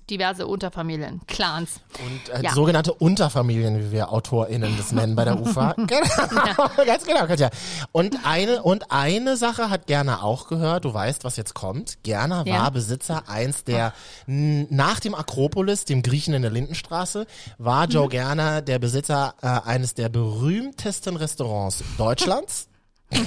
diverse 0.10 0.48
Unterfamilien, 0.48 1.22
Clans. 1.28 1.80
Und 2.06 2.34
äh, 2.34 2.44
Ja. 2.44 2.54
sogenannte 2.54 2.94
Unterfamilien, 2.94 3.80
wie 3.80 3.92
wir 3.92 4.12
AutorInnen 4.12 4.75
das 4.78 4.92
nennen 4.92 5.16
bei 5.16 5.25
der 5.25 5.39
UFA. 5.42 5.74
genau, 5.78 6.70
ganz 6.86 7.06
genau, 7.06 7.25
Katja. 7.28 7.50
Und 7.92 8.18
eine, 8.25 8.62
und 8.63 8.92
eine 8.92 9.38
Sache 9.38 9.70
hat 9.70 9.88
Gerner 9.88 10.24
auch 10.24 10.48
gehört, 10.48 10.86
du 10.86 10.94
weißt, 10.94 11.24
was 11.24 11.36
jetzt 11.38 11.54
kommt. 11.54 12.04
Gerner 12.04 12.44
Ja. 12.46 12.63
war 12.63 12.72
Besitzer 12.72 13.24
eins 13.28 13.63
der, 13.63 13.94
nach 14.28 15.00
dem 15.00 15.16
Akropolis, 15.16 15.86
dem 15.86 16.01
Griechen 16.04 16.34
in 16.34 16.42
der 16.42 16.51
Lindenstraße, 16.51 17.28
war 17.58 17.86
Joe 17.88 18.06
Mhm. 18.06 18.10
Gerner 18.10 18.62
der 18.62 18.80
Besitzer 18.80 19.36
äh, 19.42 19.48
eines 19.68 19.94
der 19.94 20.10
berühmtesten 20.10 21.16
Restaurants 21.16 21.84
Deutschlands. 21.98 22.68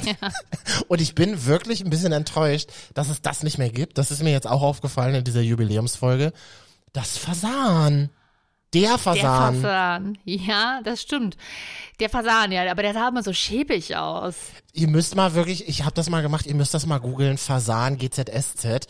Und 0.88 1.00
ich 1.00 1.14
bin 1.14 1.44
wirklich 1.46 1.82
ein 1.84 1.90
bisschen 1.90 2.12
enttäuscht, 2.12 2.70
dass 2.94 3.08
es 3.08 3.20
das 3.20 3.42
nicht 3.42 3.58
mehr 3.58 3.70
gibt. 3.70 3.98
Das 3.98 4.10
ist 4.10 4.22
mir 4.22 4.30
jetzt 4.30 4.46
auch 4.48 4.62
aufgefallen 4.62 5.14
in 5.16 5.24
dieser 5.24 5.40
Jubiläumsfolge. 5.40 6.32
Das 6.92 7.16
Fasan. 7.18 8.10
Der 8.74 8.82
Der 8.82 8.98
Fasan. 8.98 9.60
Fasan. 9.60 10.18
Ja, 10.24 10.80
das 10.82 11.02
stimmt. 11.02 11.36
Der 12.00 12.08
Fasan, 12.08 12.52
ja, 12.52 12.70
aber 12.70 12.82
der 12.82 12.94
sah 12.94 13.08
immer 13.08 13.22
so 13.22 13.32
schäbig 13.32 13.96
aus. 13.96 14.34
Ihr 14.72 14.88
müsst 14.88 15.14
mal 15.14 15.34
wirklich, 15.34 15.68
ich 15.68 15.84
habe 15.84 15.94
das 15.94 16.08
mal 16.08 16.22
gemacht, 16.22 16.46
ihr 16.46 16.54
müsst 16.54 16.72
das 16.72 16.86
mal 16.86 16.98
googeln, 16.98 17.36
Fasan 17.36 17.98
GZSZ. 17.98 18.86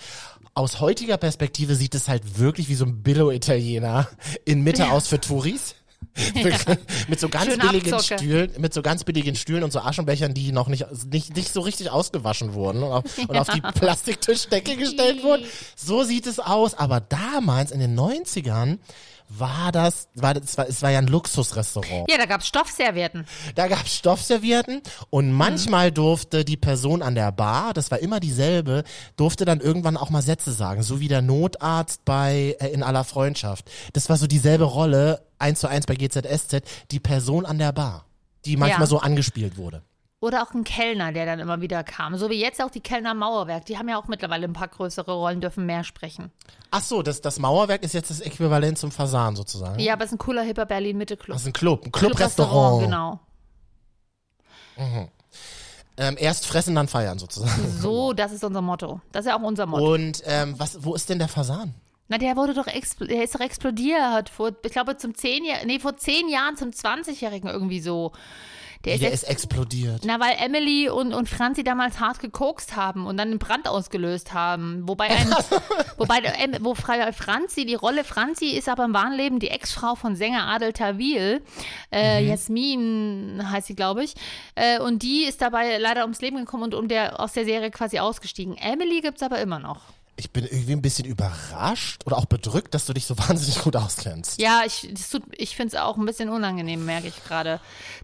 Aus 0.55 0.81
heutiger 0.81 1.17
Perspektive 1.17 1.75
sieht 1.75 1.95
es 1.95 2.09
halt 2.09 2.39
wirklich 2.39 2.69
wie 2.69 2.75
so 2.75 2.85
ein 2.85 3.03
Billo-Italiener 3.03 4.09
in 4.45 4.63
Mitte 4.63 4.91
aus 4.93 5.09
für 5.09 5.21
Touris. 5.21 5.75
mit 7.09 7.21
so 7.21 7.29
ganz 7.29 7.47
Schön 7.47 7.59
billigen 7.59 7.95
Abzocke. 7.95 8.19
Stühlen, 8.19 8.51
mit 8.59 8.75
so 8.75 8.83
ganz 8.83 9.05
billigen 9.05 9.35
Stühlen 9.35 9.65
und 9.65 9.73
so 9.73 9.81
Aschenbechern, 9.81 10.35
die 10.35 10.53
noch 10.53 10.69
nicht, 10.69 10.87
nicht, 11.11 11.37
nicht 11.37 11.53
so 11.53 11.61
richtig 11.61 11.91
ausgewaschen 11.91 12.55
wurden 12.55 12.83
und 12.83 12.93
auf, 12.93 13.05
und 13.19 13.37
auf 13.37 13.49
die 13.49 13.61
Plastiktischdecke 13.75 14.77
gestellt 14.77 15.23
wurden. 15.23 15.45
So 15.77 16.03
sieht 16.03 16.27
es 16.27 16.39
aus. 16.39 16.75
Aber 16.75 17.01
damals 17.01 17.71
in 17.71 17.81
den 17.81 17.99
90ern 17.99 18.79
war 19.39 19.73
das, 19.73 20.09
war 20.15 20.35
das, 20.35 20.57
war, 20.59 20.69
es 20.69 20.83
war 20.83 20.91
ja 20.91 20.99
ein 20.99 21.07
Luxusrestaurant. 21.07 22.11
Ja, 22.11 22.19
da 22.19 22.27
gab's 22.27 22.47
Stoffservietten. 22.47 23.27
Da 23.55 23.69
gab 23.69 23.85
es 23.87 23.97
Stoffservietten 23.97 24.83
und 25.11 25.33
manchmal 25.33 25.91
durfte 25.93 26.45
die 26.45 26.57
Person 26.57 27.03
an 27.03 27.15
der 27.15 27.33
Bar, 27.33 27.73
das 27.75 27.91
war 27.91 27.99
immer 28.01 28.21
dieselbe, 28.21 28.85
durfte 29.17 29.45
dann 29.45 29.61
irgendwann 29.61 29.97
auch 29.97 30.11
mal 30.11 30.23
Sätze 30.23 30.53
sagen, 30.53 30.83
so 30.83 31.01
wie 31.01 31.09
der 31.09 31.23
Notarzt 31.23 32.05
bei 32.05 32.57
äh, 32.61 32.69
In 32.69 32.83
aller 32.83 33.05
Freundschaft. 33.05 33.71
Das 33.93 34.09
war 34.09 34.17
so 34.17 34.27
dieselbe 34.27 34.65
Rolle, 34.65 35.23
eins 35.39 35.61
zu 35.61 35.69
eins 35.69 35.87
bei 35.87 35.95
GZSZ, 35.97 36.63
die 36.91 37.01
Person 37.01 37.47
an 37.47 37.59
der 37.59 37.73
Bar, 37.73 38.05
die 38.45 38.57
manchmal 38.57 38.83
Ja. 38.83 38.87
so 38.87 38.99
angespielt 39.01 39.57
wurde. 39.57 39.83
Oder 40.23 40.45
auch 40.45 40.55
ein 40.55 40.63
Kellner, 40.63 41.11
der 41.11 41.27
dann 41.27 41.41
immer 41.41 41.61
wieder 41.61 41.83
kam. 41.83 42.17
So 42.17 42.31
wie 42.31 42.41
jetzt 42.41 42.63
auch 42.63 42.71
die 42.71 42.81
Kellner 42.81 43.13
Mauerwerk. 43.13 43.65
Die 43.65 43.77
haben 43.77 43.89
ja 43.89 43.99
auch 43.99 44.07
mittlerweile 44.07 44.47
ein 44.47 44.53
paar 44.53 44.69
größere 44.69 45.11
Rollen, 45.11 45.41
dürfen 45.41 45.67
mehr 45.67 45.83
sprechen. 45.83 46.31
Ach 46.71 46.81
so, 46.81 47.03
das, 47.03 47.23
das 47.23 47.41
Mauerwerk 47.41 47.83
ist 47.83 47.93
jetzt 47.93 48.09
das 48.09 48.21
Äquivalent 48.21 48.79
zum 48.79 48.93
Fasan 48.93 49.35
sozusagen. 49.35 49.81
Ja, 49.81 49.95
aber 49.95 50.05
es 50.05 50.11
ist 50.11 50.15
ein 50.15 50.19
cooler, 50.19 50.43
hipper 50.43 50.65
Berlin-Mitte-Club. 50.65 51.35
Das 51.35 51.43
ist 51.43 51.49
ein 51.49 51.53
Club, 51.53 51.87
ein 51.87 51.91
Clubrestaurant, 51.91 52.89
Clubrestaurant. 52.89 53.21
genau. 54.77 55.11
Ähm, 55.97 56.17
erst 56.17 56.47
fressen, 56.47 56.77
dann 56.77 56.87
feiern 56.87 57.19
sozusagen. 57.19 57.69
So, 57.81 58.13
das 58.13 58.31
ist 58.31 58.45
unser 58.45 58.63
Motto. 58.63 59.01
Das 59.11 59.25
ist 59.25 59.31
ja 59.31 59.37
auch 59.37 59.43
unser 59.43 59.67
Motto. 59.67 59.93
Und 59.93 60.23
ähm, 60.25 60.55
was, 60.57 60.85
wo 60.85 60.95
ist 60.95 61.09
denn 61.09 61.19
der 61.19 61.29
Fasan? 61.29 61.75
Na, 62.07 62.19
der 62.19 62.37
wurde 62.37 62.55
doch, 62.55 62.67
der 62.67 63.25
ist 63.25 63.35
doch 63.35 63.41
explodiert. 63.41 64.29
Vor, 64.29 64.53
ich 64.65 64.71
glaube, 64.71 64.97
zum 64.99 65.17
10 65.17 65.45
Jahr, 65.45 65.59
nee, 65.65 65.81
vor 65.81 65.97
10 65.97 66.29
Jahren 66.29 66.57
zum 66.57 66.71
20-Jährigen 66.71 67.51
irgendwie 67.51 67.81
so. 67.81 68.13
Der 68.85 68.95
ist, 68.95 69.03
Der 69.03 69.13
ex 69.13 69.23
ist 69.23 69.29
explodiert. 69.29 70.03
na, 70.05 70.19
weil 70.19 70.35
Emily 70.39 70.89
und, 70.89 71.15
und 71.15 71.29
Franzi 71.29 71.63
damals 71.63 72.01
hart 72.01 72.19
gekokst 72.21 72.75
haben 72.75 73.07
und 73.07 73.17
dann 73.17 73.29
einen 73.29 73.39
Brand 73.39 73.69
ausgelöst 73.69 74.35
haben. 74.35 74.83
Wobei, 74.89 75.05
ein, 75.09 75.31
wobei 75.99 76.19
Em- 76.19 76.57
wo 76.61 76.75
Fra- 76.75 77.13
Franzi, 77.13 77.65
die 77.65 77.75
Rolle 77.77 78.03
Franzi 78.05 78.47
ist 78.47 78.69
aber 78.69 78.85
im 78.85 78.93
wahren 78.95 79.13
Leben 79.13 79.39
die 79.39 79.49
Ex-Frau 79.51 79.95
von 79.95 80.17
Sänger 80.17 80.49
Adel 80.49 80.73
Tawil. 80.73 81.43
Äh, 81.93 82.25
Jasmin 82.27 83.43
heißt 83.51 83.69
sie, 83.69 83.75
glaube 83.77 84.03
ich. 84.05 84.15
Äh, 84.55 84.81
und 84.81 85.03
die 85.03 85.25
ist 85.25 85.41
dabei 85.43 85.79
leider 85.79 86.03
ums 86.03 86.21
Leben 86.21 86.37
gekommen 86.39 86.65
und 86.65 86.75
um 86.75 86.89
der, 86.89 87.21
aus 87.21 87.33
der 87.33 87.45
Serie 87.45 87.71
quasi 87.71 87.99
ausgestiegen. 87.99 88.57
Emily 88.57 89.01
gibt's 89.01 89.23
aber 89.23 89.41
immer 89.41 89.59
noch. 89.59 89.81
Ich 90.17 90.31
bin 90.31 90.45
irgendwie 90.45 90.73
ein 90.73 90.83
bisschen 90.83 91.07
überrascht 91.07 92.03
oder 92.05 92.19
auch 92.19 92.27
bedrückt, 92.27 92.75
dass 92.75 92.85
du 92.85 92.93
dich 92.93 93.07
so 93.07 93.17
wahnsinnig 93.29 93.61
gut 93.63 93.77
auskennst. 93.77 94.39
Ja, 94.41 94.63
ich, 94.67 94.89
tut, 95.11 95.23
ich 95.33 95.57
finde 95.57 95.75
es 95.75 95.83
auch 95.83 95.97
ein 95.97 96.05
bisschen 96.05 96.29
unangenehm, 96.29 96.85
merke 96.85 97.09
ich 97.09 97.25
gerade. 97.25 97.61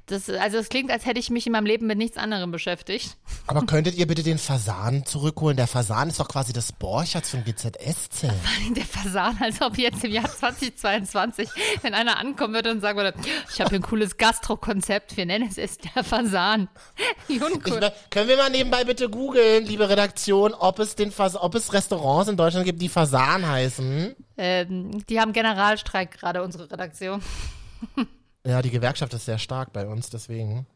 Das, 0.06 0.30
also 0.30 0.56
es 0.56 0.70
klingt, 0.70 0.90
als 0.90 1.04
hätte 1.04 1.20
ich 1.20 1.28
mich 1.28 1.46
in 1.46 1.52
meinem 1.52 1.66
Leben 1.66 1.86
mit 1.86 1.98
nichts 1.98 2.16
anderem 2.16 2.50
beschäftigt. 2.50 3.18
Aber 3.46 3.66
könntet 3.66 3.96
ihr 3.96 4.06
bitte 4.06 4.22
den 4.22 4.38
Fasan 4.38 5.04
zurückholen? 5.04 5.56
Der 5.56 5.66
Fasan 5.66 6.08
ist 6.08 6.18
doch 6.18 6.28
quasi 6.28 6.54
das 6.54 6.72
Borchertz 6.72 7.30
von 7.30 7.44
GZSZ. 7.44 8.22
Der 8.74 8.84
Fasan, 8.84 9.36
als 9.40 9.60
ob 9.60 9.76
jetzt 9.76 10.02
im 10.02 10.12
Jahr 10.12 10.30
2022, 10.30 11.48
wenn 11.82 11.92
einer 11.92 12.18
ankommen 12.18 12.54
würde 12.54 12.70
und 12.70 12.80
sagen 12.80 12.96
würde, 12.98 13.14
ich 13.52 13.60
habe 13.60 13.70
hier 13.70 13.80
ein 13.80 13.82
cooles 13.82 14.16
Gastro-Konzept, 14.16 15.16
wir 15.18 15.26
nennen 15.26 15.46
es 15.48 15.56
jetzt 15.56 15.82
der 15.94 16.02
Fasan. 16.02 16.68
Wie 17.28 17.34
Ich, 17.36 17.40
können 18.10 18.28
wir 18.28 18.36
mal 18.36 18.50
nebenbei 18.50 18.84
bitte 18.84 19.10
googeln, 19.10 19.66
liebe 19.66 19.88
Redaktion, 19.88 20.54
ob 20.54 20.78
es 20.78 20.96
den 20.96 21.12
Fas 21.12 21.36
ob 21.36 21.54
es 21.54 21.72
Restaurants 21.72 21.97
in 22.28 22.36
Deutschland 22.36 22.64
gibt, 22.66 22.80
die 22.80 22.88
Fasan 22.88 23.46
heißen? 23.46 24.14
Ähm, 24.36 25.04
die 25.06 25.20
haben 25.20 25.32
Generalstreik 25.32 26.18
gerade, 26.18 26.42
unsere 26.42 26.70
Redaktion. 26.70 27.22
Ja, 28.46 28.62
die 28.62 28.70
Gewerkschaft 28.70 29.12
ist 29.14 29.24
sehr 29.26 29.38
stark 29.38 29.72
bei 29.72 29.86
uns, 29.86 30.10
deswegen. 30.10 30.66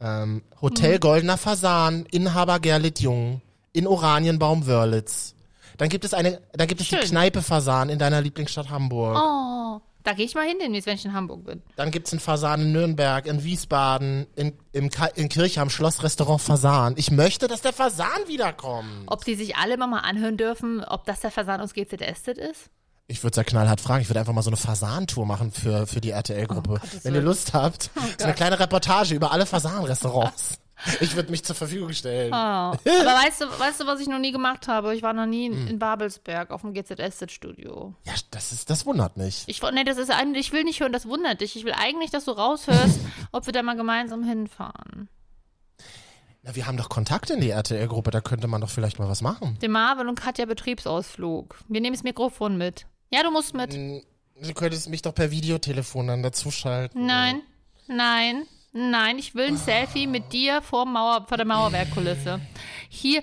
Ähm, 0.00 0.42
Hotel 0.60 0.98
Goldener 0.98 1.38
Fasan, 1.38 2.06
Inhaber 2.10 2.60
Gerlit 2.60 3.00
Jung. 3.00 3.40
in 3.72 3.86
Oranienbaum 3.86 4.66
Wörlitz. 4.66 5.34
Dann 5.78 5.88
gibt 5.88 6.04
es 6.04 6.12
eine, 6.14 6.40
dann 6.52 6.68
gibt 6.68 6.80
es 6.80 6.86
Schön. 6.86 7.00
die 7.00 7.08
Kneipe 7.08 7.42
Fasan 7.42 7.88
in 7.88 7.98
deiner 7.98 8.20
Lieblingsstadt 8.20 8.68
Hamburg. 8.70 9.16
Oh, 9.18 9.80
da 10.04 10.12
gehe 10.14 10.24
ich 10.26 10.34
mal 10.34 10.46
hin, 10.46 10.56
wenn 10.60 10.74
ich 10.94 11.04
in 11.04 11.12
Hamburg 11.12 11.44
bin. 11.44 11.62
Dann 11.76 11.90
gibt 11.90 12.06
es 12.08 12.12
einen 12.12 12.20
Fasan 12.20 12.60
in 12.62 12.72
Nürnberg, 12.72 13.26
in 13.26 13.42
Wiesbaden, 13.44 14.26
in, 14.36 14.52
im, 14.72 14.90
Ka- 14.90 15.06
in 15.14 15.28
Kirchheim, 15.28 15.70
Schlossrestaurant 15.70 16.40
Fasan. 16.40 16.94
Ich 16.96 17.10
möchte, 17.10 17.48
dass 17.48 17.60
der 17.62 17.72
Fasan 17.72 18.08
wiederkommt. 18.26 18.88
Ob 19.06 19.24
die 19.24 19.34
sich 19.34 19.56
alle 19.56 19.76
mal 19.76 19.98
anhören 20.00 20.36
dürfen, 20.36 20.82
ob 20.84 21.04
das 21.04 21.20
der 21.20 21.30
Versand 21.30 21.62
aus 21.62 21.72
GZS 21.74 22.28
ist? 22.38 22.70
Ich 23.08 23.22
würde 23.22 23.32
es 23.32 23.36
ja 23.36 23.44
knallhart 23.44 23.80
fragen. 23.80 24.02
Ich 24.02 24.08
würde 24.08 24.20
einfach 24.20 24.32
mal 24.32 24.42
so 24.42 24.50
eine 24.50 24.56
Fasan-Tour 24.56 25.26
machen 25.26 25.50
für, 25.52 25.86
für 25.86 26.00
die 26.00 26.10
RTL-Gruppe. 26.10 26.80
Wenn 27.02 27.14
ihr 27.14 27.20
Lust 27.20 27.52
habt, 27.52 27.90
so 28.18 28.24
eine 28.24 28.32
kleine 28.34 28.58
Reportage 28.58 29.14
über 29.14 29.32
alle 29.32 29.44
Fasan-Restaurants. 29.44 30.58
Ich 31.00 31.16
würde 31.16 31.30
mich 31.30 31.44
zur 31.44 31.56
Verfügung 31.56 31.92
stellen. 31.92 32.32
Oh. 32.32 32.36
Aber 32.36 32.78
weißt 32.84 33.42
du, 33.42 33.44
weißt 33.58 33.80
du, 33.80 33.86
was 33.86 34.00
ich 34.00 34.08
noch 34.08 34.18
nie 34.18 34.32
gemacht 34.32 34.68
habe? 34.68 34.94
Ich 34.94 35.02
war 35.02 35.12
noch 35.12 35.26
nie 35.26 35.46
in, 35.46 35.68
in 35.68 35.78
Babelsberg 35.78 36.50
auf 36.50 36.62
dem 36.62 36.74
GZS-Studio. 36.74 37.94
Ja, 38.04 38.12
das 38.30 38.52
ist, 38.52 38.70
das 38.70 38.86
wundert 38.86 39.16
mich. 39.16 39.44
Ich, 39.46 39.62
nee, 39.62 39.84
das 39.84 39.98
ist 39.98 40.10
ein, 40.10 40.34
ich 40.34 40.52
will 40.52 40.64
nicht 40.64 40.80
hören, 40.80 40.92
das 40.92 41.06
wundert 41.06 41.40
dich. 41.40 41.56
Ich 41.56 41.64
will 41.64 41.74
eigentlich, 41.76 42.10
dass 42.10 42.24
du 42.24 42.32
raushörst, 42.32 43.00
ob 43.32 43.46
wir 43.46 43.52
da 43.52 43.62
mal 43.62 43.76
gemeinsam 43.76 44.24
hinfahren. 44.24 45.08
Na, 46.42 46.54
wir 46.56 46.66
haben 46.66 46.76
doch 46.76 46.88
Kontakt 46.88 47.30
in 47.30 47.40
die 47.40 47.50
RTL-Gruppe, 47.50 48.10
da 48.10 48.20
könnte 48.20 48.48
man 48.48 48.60
doch 48.60 48.70
vielleicht 48.70 48.98
mal 48.98 49.08
was 49.08 49.22
machen. 49.22 49.58
Der 49.60 49.68
Marvin 49.68 50.08
und 50.08 50.20
Katja 50.20 50.44
Betriebsausflug. 50.44 51.56
Wir 51.68 51.80
nehmen 51.80 51.94
das 51.94 52.02
Mikrofon 52.02 52.58
mit. 52.58 52.86
Ja, 53.12 53.22
du 53.22 53.30
musst 53.30 53.54
mit. 53.54 53.72
Du 53.74 54.54
könntest 54.54 54.88
mich 54.88 55.02
doch 55.02 55.14
per 55.14 55.30
Videotelefon 55.30 56.08
dann 56.08 56.22
dazuschalten. 56.22 57.06
Nein, 57.06 57.42
nein, 57.86 58.46
nein. 58.72 59.18
Ich 59.18 59.34
will 59.34 59.46
ein 59.46 59.56
Selfie 59.56 60.06
mit 60.06 60.32
dir 60.32 60.62
vor, 60.62 60.86
Mauer, 60.86 61.26
vor 61.28 61.36
der 61.36 61.46
Mauerwerkkulisse. 61.46 62.40
Hier. 62.88 63.22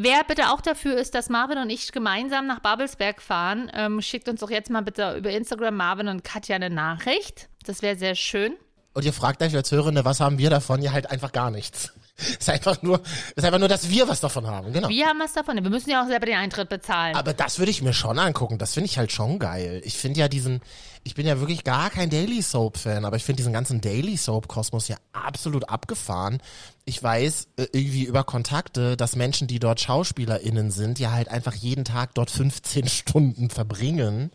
Wer 0.00 0.22
bitte 0.22 0.52
auch 0.52 0.60
dafür 0.60 0.96
ist, 0.96 1.16
dass 1.16 1.28
Marvin 1.28 1.58
und 1.58 1.70
ich 1.70 1.90
gemeinsam 1.90 2.46
nach 2.46 2.60
Babelsberg 2.60 3.20
fahren, 3.20 3.68
ähm, 3.74 4.00
schickt 4.00 4.28
uns 4.28 4.38
doch 4.38 4.50
jetzt 4.50 4.70
mal 4.70 4.82
bitte 4.82 5.16
über 5.16 5.30
Instagram 5.30 5.74
Marvin 5.74 6.06
und 6.06 6.22
Katja 6.22 6.54
eine 6.54 6.70
Nachricht. 6.70 7.48
Das 7.66 7.82
wäre 7.82 7.96
sehr 7.96 8.14
schön. 8.14 8.56
Und 8.94 9.04
ihr 9.04 9.12
fragt 9.12 9.42
euch 9.42 9.56
als 9.56 9.72
Hörende, 9.72 10.04
was 10.04 10.20
haben 10.20 10.38
wir 10.38 10.50
davon? 10.50 10.82
Ja, 10.82 10.92
halt 10.92 11.10
einfach 11.10 11.32
gar 11.32 11.50
nichts. 11.50 11.92
Ist 12.18 12.50
einfach 12.50 12.82
nur, 12.82 13.00
ist 13.36 13.44
einfach 13.44 13.60
nur, 13.60 13.68
dass 13.68 13.88
wir 13.90 14.08
was 14.08 14.20
davon 14.20 14.46
haben, 14.46 14.72
genau. 14.72 14.88
Wir 14.88 15.06
haben 15.06 15.20
was 15.20 15.34
davon. 15.34 15.62
Wir 15.62 15.70
müssen 15.70 15.90
ja 15.90 16.02
auch 16.02 16.08
selber 16.08 16.26
den 16.26 16.36
Eintritt 16.36 16.68
bezahlen. 16.68 17.14
Aber 17.14 17.32
das 17.32 17.58
würde 17.60 17.70
ich 17.70 17.80
mir 17.80 17.92
schon 17.92 18.18
angucken. 18.18 18.58
Das 18.58 18.74
finde 18.74 18.86
ich 18.86 18.98
halt 18.98 19.12
schon 19.12 19.38
geil. 19.38 19.80
Ich 19.84 19.96
finde 19.96 20.18
ja 20.18 20.28
diesen, 20.28 20.60
ich 21.04 21.14
bin 21.14 21.26
ja 21.26 21.38
wirklich 21.38 21.62
gar 21.62 21.90
kein 21.90 22.10
Daily 22.10 22.42
Soap 22.42 22.76
Fan, 22.76 23.04
aber 23.04 23.16
ich 23.16 23.24
finde 23.24 23.36
diesen 23.36 23.52
ganzen 23.52 23.80
Daily 23.80 24.16
Soap 24.16 24.48
Kosmos 24.48 24.88
ja 24.88 24.96
absolut 25.12 25.68
abgefahren. 25.68 26.38
Ich 26.84 27.00
weiß 27.00 27.48
äh, 27.56 27.66
irgendwie 27.72 28.04
über 28.04 28.24
Kontakte, 28.24 28.96
dass 28.96 29.14
Menschen, 29.14 29.46
die 29.46 29.60
dort 29.60 29.80
SchauspielerInnen 29.80 30.72
sind, 30.72 30.98
ja 30.98 31.12
halt 31.12 31.28
einfach 31.28 31.54
jeden 31.54 31.84
Tag 31.84 32.14
dort 32.14 32.30
15 32.30 32.88
Stunden 32.88 33.48
verbringen. 33.48 34.32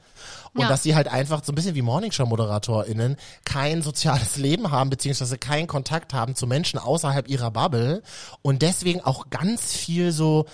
Und 0.56 0.62
Ja. 0.62 0.68
dass 0.68 0.84
sie 0.84 0.94
halt 0.96 1.08
einfach 1.08 1.44
so 1.44 1.52
ein 1.52 1.56
bisschen 1.56 1.76
wie 1.76 1.82
Morningshow-ModeratorInnen 1.82 3.18
kein 3.46 3.82
soziales 3.82 4.38
Leben 4.38 4.72
haben, 4.72 4.90
beziehungsweise 4.90 5.38
keinen 5.38 5.68
Kontakt 5.68 6.14
haben 6.14 6.36
zu 6.36 6.48
Menschen 6.48 6.80
außerhalb 6.80 7.28
ihrer 7.28 7.52
Bubble 7.52 8.04
und 8.42 8.62
deswegen 8.62 9.02
auch 9.02 9.30
ganz 9.30 9.74
viel 9.74 10.12
so 10.12 10.46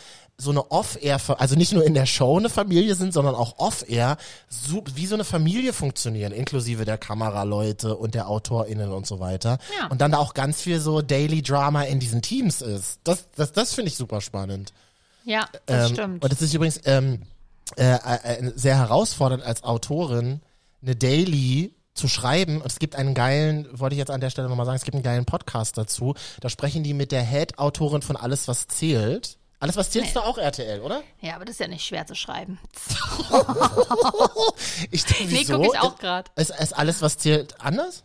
so 0.42 0.52
eine 0.52 0.72
Off-Air, 0.72 1.20
also 1.38 1.56
nicht 1.56 1.74
nur 1.74 1.84
in 1.84 1.94
der 1.94 2.06
Show 2.06 2.38
eine 2.38 2.48
Familie 2.48 2.96
sind, 2.96 3.12
sondern 3.14 3.36
auch 3.36 3.60
Off-Air, 3.60 4.16
so, 4.48 4.82
wie 4.96 5.06
so 5.06 5.16
eine 5.16 5.26
Familie 5.26 5.74
funktionieren, 5.74 6.32
inklusive 6.32 6.86
der 6.86 6.98
Kameraleute 6.98 7.98
und 7.98 8.16
der 8.16 8.30
AutorInnen 8.30 8.90
und 8.94 9.06
so 9.06 9.20
weiter. 9.20 9.58
Ja. 9.78 9.88
Und 9.88 10.00
dann 10.00 10.12
da 10.14 10.18
auch 10.18 10.34
ganz 10.34 10.62
viel 10.62 10.80
so 10.80 11.02
Daily 11.02 11.42
Drama 11.42 11.82
in 11.84 12.00
diesen 12.00 12.22
Teams 12.22 12.62
ist. 12.62 13.02
Das, 13.04 13.26
das, 13.36 13.52
das 13.52 13.74
finde 13.74 13.90
ich 13.90 13.98
super 13.98 14.22
spannend. 14.22 14.72
ja, 15.26 15.46
das 15.66 15.90
Ähm, 15.90 15.94
stimmt. 15.98 16.24
Und 16.24 16.32
es 16.32 16.42
ist 16.42 16.54
übrigens 16.54 16.80
ähm, 16.86 17.24
äh, 17.78 17.94
äh, 17.96 18.52
sehr 18.56 18.78
herausfordernd 18.78 19.44
als 19.44 19.64
Autorin, 19.64 20.42
eine 20.82 20.96
Daily 20.96 21.76
zu 21.94 22.08
schreiben. 22.08 22.62
Und 22.62 22.68
es 22.72 22.80
gibt 22.80 22.96
einen 22.96 23.14
geilen, 23.14 23.68
wollte 23.78 23.94
ich 23.96 24.00
jetzt 24.00 24.12
an 24.12 24.22
der 24.22 24.30
Stelle 24.30 24.48
nochmal 24.50 24.66
sagen, 24.66 24.78
es 24.78 24.84
gibt 24.84 24.96
einen 24.96 25.04
geilen 25.04 25.26
Podcast 25.26 25.78
dazu. 25.78 26.16
Da 26.40 26.50
sprechen 26.50 26.84
die 26.84 26.94
mit 26.94 27.12
der 27.12 27.24
Head-Autorin 27.24 28.02
von 28.02 28.16
Alles, 28.16 28.48
was 28.48 28.68
zählt. 28.68 29.38
Alles, 29.62 29.76
was 29.76 29.90
zählt, 29.92 30.06
ist 30.06 30.16
doch 30.16 30.26
auch 30.26 30.38
RTL, 30.38 30.80
oder? 30.80 31.02
ja, 31.20 31.36
aber 31.36 31.44
das 31.44 31.56
ist 31.56 31.60
ja 31.60 31.68
nicht 31.68 31.86
schwer 31.86 32.08
zu 32.08 32.16
schreiben. 32.16 32.60
Ich 34.92 35.04
denke, 35.06 35.24
Nee, 35.26 35.40
wieso? 35.42 35.58
guck 35.62 35.74
ich 35.74 35.80
auch 35.80 35.98
gerade. 35.98 36.32
Ist, 36.36 36.52
ist 36.52 36.74
Alles, 36.74 37.02
was 37.02 37.18
zählt, 37.18 37.60
anders? 37.60 38.04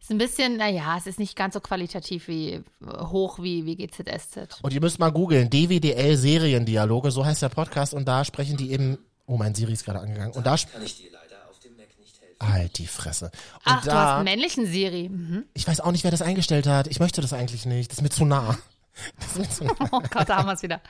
Ist 0.00 0.10
ein 0.10 0.18
bisschen, 0.18 0.56
naja, 0.56 0.96
es 0.96 1.06
ist 1.06 1.18
nicht 1.18 1.36
ganz 1.36 1.54
so 1.54 1.60
qualitativ 1.60 2.28
wie 2.28 2.62
hoch 2.82 3.38
wie, 3.40 3.66
wie 3.66 3.76
GZSZ. 3.76 4.60
Und 4.62 4.72
ihr 4.72 4.80
müsst 4.80 4.98
mal 4.98 5.10
googeln, 5.10 5.50
DWDL 5.50 6.16
Seriendialoge, 6.16 7.10
so 7.10 7.24
heißt 7.24 7.42
der 7.42 7.48
Podcast. 7.48 7.94
Und 7.94 8.06
da 8.06 8.24
sprechen 8.24 8.56
die 8.56 8.72
eben, 8.72 8.98
oh, 9.26 9.36
mein 9.36 9.54
Siri 9.54 9.72
ist 9.72 9.84
gerade 9.84 10.00
angegangen. 10.00 10.32
Und 10.32 10.46
da, 10.46 10.56
kann 10.56 10.82
ich 10.82 10.96
dir 10.96 11.10
leider 11.12 11.48
auf 11.50 11.58
dem 11.58 11.76
Mac 11.76 11.88
nicht 11.98 12.20
helfen. 12.20 12.52
halt 12.52 12.78
die 12.78 12.86
Fresse. 12.86 13.26
Und 13.26 13.32
Ach, 13.64 13.84
du 13.84 13.90
hast 13.90 13.94
da, 13.94 14.14
einen 14.16 14.24
männlichen 14.24 14.66
Siri. 14.66 15.08
Mhm. 15.08 15.44
Ich 15.54 15.66
weiß 15.68 15.80
auch 15.80 15.92
nicht, 15.92 16.04
wer 16.04 16.10
das 16.10 16.22
eingestellt 16.22 16.66
hat. 16.66 16.86
Ich 16.86 17.00
möchte 17.00 17.20
das 17.20 17.32
eigentlich 17.32 17.66
nicht. 17.66 17.90
Das 17.90 17.98
ist 17.98 18.02
mir 18.02 18.10
zu 18.10 18.24
nah. 18.24 18.56
Oh 19.90 20.00
Gott, 20.10 20.28
da 20.28 20.38
haben 20.38 20.46
wir 20.46 20.54
es 20.54 20.62
wieder. 20.62 20.80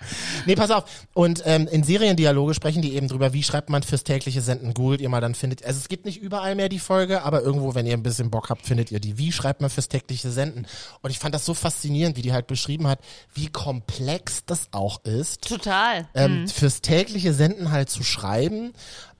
Nee, 0.47 0.55
pass 0.57 0.71
auf. 0.71 0.85
Und 1.15 1.43
ähm, 1.45 1.69
in 1.69 1.83
Seriendialoge 1.83 2.55
sprechen 2.55 2.83
die 2.83 2.95
eben 2.95 3.09
drüber, 3.09 3.33
wie 3.33 3.43
schreibt 3.43 3.71
man 3.71 3.83
fürs 3.83 4.05
tägliche 4.05 4.41
Senden. 4.41 4.75
Googelt 4.75 5.01
ihr 5.01 5.09
mal, 5.09 5.21
dann 5.21 5.35
findet, 5.35 5.65
also 5.65 5.79
es 5.79 5.89
gibt 5.89 6.05
nicht 6.05 6.21
überall 6.21 6.55
mehr 6.55 6.69
die 6.69 6.79
Folge, 6.79 7.23
aber 7.23 7.43
irgendwo, 7.43 7.75
wenn 7.75 7.87
ihr 7.87 7.95
ein 7.95 8.03
bisschen 8.03 8.31
Bock 8.31 8.51
habt, 8.51 8.67
findet 8.67 8.91
ihr 8.91 9.01
die. 9.01 9.19
Wie 9.19 9.33
schreibt 9.33 9.61
man 9.61 9.71
fürs 9.71 9.89
tägliche 9.89 10.31
Senden? 10.31 10.67
Und 11.03 11.11
ich 11.11 11.19
fand 11.19 11.35
das 11.35 11.45
so 11.45 11.55
faszinierend, 11.55 12.17
wie 12.17 12.23
die 12.23 12.33
halt 12.33 12.47
beschrieben 12.47 12.87
hat, 12.87 13.01
wie 13.35 13.49
komplex 13.49 14.45
das 14.45 14.69
auch 14.73 15.05
ist. 15.05 15.49
Total. 15.49 16.09
ähm, 16.15 16.49
fürs 16.49 16.81
tägliche 16.81 17.33
Senden 17.35 17.71
halt 17.71 17.91
zu 17.91 18.03
schreiben. 18.03 18.73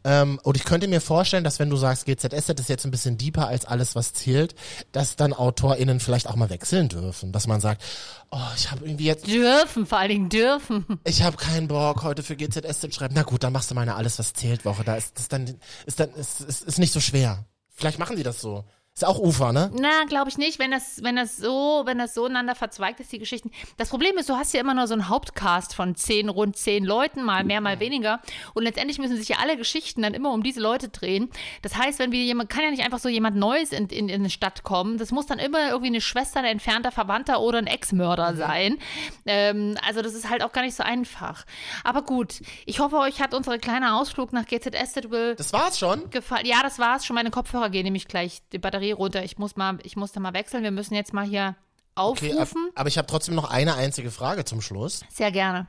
Ähm, 0.09 0.41
und 0.43 0.57
ich 0.57 0.65
könnte 0.65 0.89
mir 0.89 1.03
vorstellen, 1.03 1.45
dass 1.45 1.59
wenn 1.59 1.69
du 1.69 1.77
sagst, 1.77 2.07
GZSZ 2.07 2.59
ist 2.61 2.71
jetzt 2.71 2.87
ein 2.87 2.91
bisschen 2.91 3.19
deeper 3.19 3.47
als 3.47 3.67
alles, 3.67 3.95
was 3.95 4.15
zählt, 4.15 4.55
dass 4.91 5.17
dann 5.17 5.35
AutorInnen 5.35 6.01
vielleicht 6.01 6.29
auch 6.29 6.35
mal 6.35 6.49
wechseln 6.49 6.89
dürfen. 6.89 7.31
Dass 7.31 7.47
man 7.47 7.61
sagt, 7.61 7.83
oh, 8.31 8.39
ich 8.57 8.71
habe 8.71 8.87
irgendwie 8.87 9.05
jetzt, 9.05 9.27
Dürfen, 9.27 9.85
vor 9.85 9.99
allen 9.99 10.09
Dingen 10.09 10.29
dürfen. 10.31 10.87
ich 11.05 11.23
habe 11.23 11.37
keinen 11.37 11.69
Bock, 11.69 12.05
heute 12.05 12.23
für 12.23 12.37
GZSZ 12.37 12.81
zu 12.81 12.91
schreiben. 12.91 13.13
Na 13.15 13.23
gut, 13.23 13.45
dann 13.45 13.53
machst 13.53 13.71
du 13.71 13.75
mal 13.75 13.83
eine 13.83 13.97
Alles, 13.97 14.19
was 14.19 14.33
zählt 14.33 14.65
Woche. 14.65 14.83
Da 14.83 14.97
ist 14.97 15.19
das 15.19 15.29
dann, 15.29 15.59
ist 15.85 16.01
dann, 16.01 16.09
ist, 16.15 16.41
ist, 16.41 16.63
ist 16.63 16.79
nicht 16.79 16.95
so 16.95 17.01
schwer. 17.01 17.45
Vielleicht 17.69 17.99
machen 17.99 18.17
die 18.17 18.23
das 18.23 18.41
so. 18.41 18.65
Ist 18.99 19.05
auch 19.05 19.21
Ufer, 19.21 19.53
ne? 19.53 19.71
Na, 19.79 20.03
glaube 20.09 20.29
ich 20.29 20.39
nicht, 20.39 20.59
wenn 20.59 20.73
das, 20.73 21.05
wenn 21.05 21.15
das 21.15 21.37
so, 21.37 21.83
wenn 21.85 21.99
das 21.99 22.15
so 22.15 22.27
ineinander 22.27 22.57
verzweigt 22.57 22.99
ist, 22.99 23.13
die 23.13 23.21
Geschichten. 23.21 23.53
Das 23.77 23.91
Problem 23.91 24.19
ist, 24.19 24.29
du 24.29 24.35
hast 24.35 24.53
ja 24.53 24.61
immer 24.61 24.75
nur 24.75 24.89
so 24.89 24.95
einen 24.95 25.09
Hauptcast 25.09 25.73
von 25.77 25.95
zehn, 25.95 26.29
rund 26.29 26.57
zehn 26.57 26.85
Leuten, 26.85 27.23
mal 27.23 27.45
mehr, 27.45 27.61
mal 27.61 27.79
weniger. 27.79 28.21
Und 28.55 28.65
letztendlich 28.65 28.99
müssen 28.99 29.17
sich 29.17 29.29
ja 29.29 29.37
alle 29.41 29.57
Geschichten 29.57 30.03
dann 30.03 30.15
immer 30.15 30.33
um 30.33 30.43
diese 30.43 30.61
Leute 30.61 30.89
drehen. 30.89 31.31
Das 31.63 31.77
heißt, 31.77 32.01
wenn 32.01 32.11
wir 32.11 32.25
jemand, 32.25 32.51
kann 32.51 32.65
ja 32.65 32.71
nicht 32.73 32.83
einfach 32.83 32.99
so 32.99 33.09
jemand 33.09 33.37
Neues 33.37 33.71
in, 33.71 33.87
in, 33.87 34.09
in 34.09 34.23
eine 34.23 34.31
Stadt 34.31 34.65
kommen. 34.65 34.99
Das 34.99 35.13
muss 35.13 35.27
dann 35.27 35.39
immer 35.39 35.69
irgendwie 35.69 35.87
eine 35.87 36.01
Schwester, 36.01 36.41
ein 36.41 36.47
entfernter 36.47 36.91
Verwandter 36.91 37.41
oder 37.41 37.59
ein 37.59 37.69
Ex-Mörder 37.69 38.35
sein. 38.35 38.79
Ähm, 39.27 39.77
also 39.87 40.03
das 40.03 40.15
ist 40.15 40.29
halt 40.29 40.43
auch 40.43 40.51
gar 40.51 40.63
nicht 40.63 40.75
so 40.75 40.83
einfach. 40.83 41.47
Aber 41.85 42.03
gut, 42.03 42.41
ich 42.67 42.81
hoffe, 42.81 42.97
euch 42.97 43.21
hat 43.21 43.33
unsere 43.33 43.61
kleine 43.61 43.95
Ausflug 43.95 44.33
nach 44.33 44.45
GZS 44.45 44.97
Will 45.11 45.37
Das 45.37 45.53
war's 45.53 45.79
schon. 45.79 46.11
gefallen. 46.11 46.47
Ja, 46.47 46.65
das 46.65 46.81
war's. 46.81 47.07
Schon 47.07 47.15
meine 47.15 47.31
Kopfhörer 47.31 47.71
gehen 47.71 47.85
nämlich 47.85 48.09
gleich 48.09 48.41
die 48.51 48.59
Batterie 48.59 48.88
runter. 48.93 49.25
Ich 49.25 49.39
muss 49.39 49.57
mal, 49.57 49.79
ich 49.83 49.97
muss 49.97 50.13
da 50.13 50.21
mal 50.21 50.33
wechseln. 50.35 50.63
Wir 50.63 50.71
müssen 50.71 50.95
jetzt 50.95 51.13
mal 51.13 51.25
hier 51.25 51.57
Okay, 51.95 52.33
aufrufen. 52.33 52.71
aber 52.75 52.89
ich 52.89 52.97
habe 52.99 53.07
trotzdem 53.09 53.35
noch 53.35 53.51
eine 53.51 53.75
einzige 53.75 54.11
Frage 54.11 54.45
zum 54.45 54.61
Schluss. 54.61 55.01
Sehr 55.11 55.33
gerne. 55.33 55.67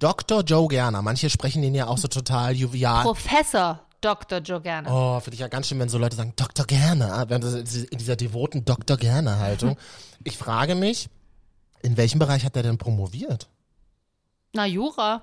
Dr. 0.00 0.42
Joe 0.42 0.66
Gerner, 0.66 1.00
manche 1.00 1.30
sprechen 1.30 1.62
den 1.62 1.74
ja 1.76 1.86
auch 1.86 1.96
so 1.98 2.08
total 2.08 2.54
jovial. 2.56 3.02
Professor 3.04 3.86
Dr. 4.00 4.40
Joe 4.40 4.60
Gerne. 4.60 4.88
Oh, 4.90 5.18
finde 5.20 5.34
ich 5.34 5.40
ja 5.40 5.48
ganz 5.48 5.68
schön, 5.68 5.78
wenn 5.78 5.88
so 5.88 5.96
Leute 5.96 6.16
sagen, 6.16 6.34
Dr. 6.36 6.66
Gerner, 6.66 7.24
das 7.24 7.54
in 7.54 7.96
dieser 7.98 8.16
devoten 8.16 8.64
Dr. 8.64 8.96
Gerner-Haltung. 8.96 9.76
Ich 10.26 10.38
frage 10.38 10.74
mich, 10.74 11.10
in 11.82 11.98
welchem 11.98 12.18
Bereich 12.18 12.44
hat 12.46 12.56
er 12.56 12.62
denn 12.62 12.78
promoviert? 12.78 13.50
Na, 14.54 14.64
Jura. 14.64 15.22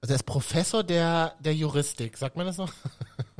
Also 0.00 0.12
er 0.12 0.16
ist 0.16 0.26
Professor 0.26 0.84
der, 0.84 1.34
der 1.40 1.54
Juristik, 1.54 2.16
sagt 2.16 2.36
man 2.36 2.46
das 2.46 2.56
so? 2.56 2.68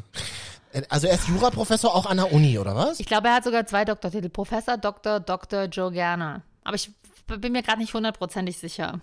Also 0.89 1.07
er 1.07 1.15
ist 1.15 1.29
Juraprofessor 1.29 1.95
auch 1.95 2.07
an 2.07 2.17
der 2.17 2.33
Uni, 2.33 2.59
oder 2.59 2.75
was? 2.75 3.01
Ich 3.01 3.07
glaube, 3.07 3.29
er 3.29 3.35
hat 3.35 3.45
sogar 3.45 3.67
zwei 3.67 3.85
Doktortitel. 3.85 4.29
Professor 4.29 4.77
Dr. 4.77 5.21
Dr. 5.21 5.65
Joe 5.65 5.91
Gerne. 5.93 6.43
Aber 6.65 6.75
ich 6.77 6.91
bin 7.27 7.53
mir 7.53 7.63
gerade 7.63 7.81
nicht 7.81 7.93
hundertprozentig 7.95 8.59
sicher. 8.59 9.01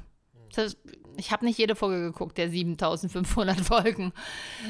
Ich 1.17 1.31
habe 1.31 1.45
nicht 1.45 1.59
jede 1.59 1.75
Folge 1.75 2.01
geguckt, 2.01 2.37
der 2.37 2.49
7500 2.49 3.59
Folgen. 3.59 4.13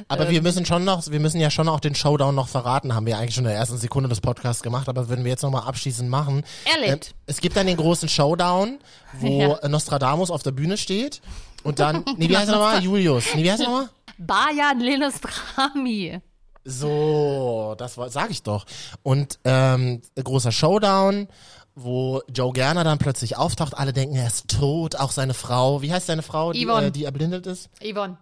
Aber 0.08 0.26
Ähm. 0.26 0.32
wir 0.32 0.42
müssen 0.42 0.66
schon 0.66 0.84
noch, 0.84 1.10
wir 1.10 1.20
müssen 1.20 1.40
ja 1.40 1.50
schon 1.50 1.70
auch 1.70 1.80
den 1.80 1.96
Showdown 1.96 2.36
noch 2.36 2.48
verraten, 2.50 2.94
haben 2.96 3.06
wir 3.06 3.18
eigentlich 3.18 3.36
schon 3.36 3.46
in 3.46 3.50
der 3.52 3.58
ersten 3.58 3.78
Sekunde 3.78 4.10
des 4.10 4.20
Podcasts 4.20 4.62
gemacht, 4.64 4.90
aber 4.90 5.08
würden 5.10 5.24
wir 5.24 5.32
jetzt 5.32 5.44
nochmal 5.44 5.64
abschließend 5.68 6.10
machen. 6.10 6.44
Lebt. 6.82 7.08
Ähm, 7.08 7.14
es 7.28 7.40
gibt 7.40 7.56
dann 7.56 7.68
den 7.68 7.78
großen 7.78 8.10
Showdown, 8.10 8.80
wo 9.14 9.58
Ja. 9.62 9.68
Nostradamus 9.70 10.32
auf 10.32 10.44
der 10.44 10.52
Bühne 10.52 10.76
steht 10.78 11.22
und 11.64 11.80
dann, 11.80 12.04
nee, 12.18 12.28
wie 12.28 12.36
heißt 12.38 12.50
er 12.50 12.56
nochmal? 12.56 12.84
Julius. 12.84 13.26
Nee, 13.36 13.44
wie 13.44 13.52
heißt 13.52 13.62
er 13.62 13.68
nochmal? 13.70 13.90
Bajan 14.18 14.80
Lenostrami. 14.82 16.20
So, 16.70 17.76
das 17.78 17.96
sage 17.96 18.32
ich 18.32 18.44
doch. 18.44 18.66
Und 19.04 19.40
ähm, 19.44 20.02
großer 20.22 20.52
Showdown, 20.52 21.28
wo 21.76 22.22
Joe 22.32 22.54
Gerner 22.54 22.84
dann 22.84 23.00
plötzlich 23.00 23.38
auftaucht. 23.38 23.76
Alle 23.78 23.92
denken, 23.94 24.16
er 24.16 24.28
ist 24.28 24.48
tot, 24.50 24.96
auch 24.96 25.12
seine 25.12 25.34
Frau. 25.34 25.82
Wie 25.82 25.92
heißt 25.92 26.08
seine 26.08 26.22
Frau, 26.22 26.54
die, 26.54 26.64
äh, 26.66 26.92
die 26.92 27.06
erblindet 27.06 27.48
ist? 27.48 27.70
Yvonne. 27.84 28.18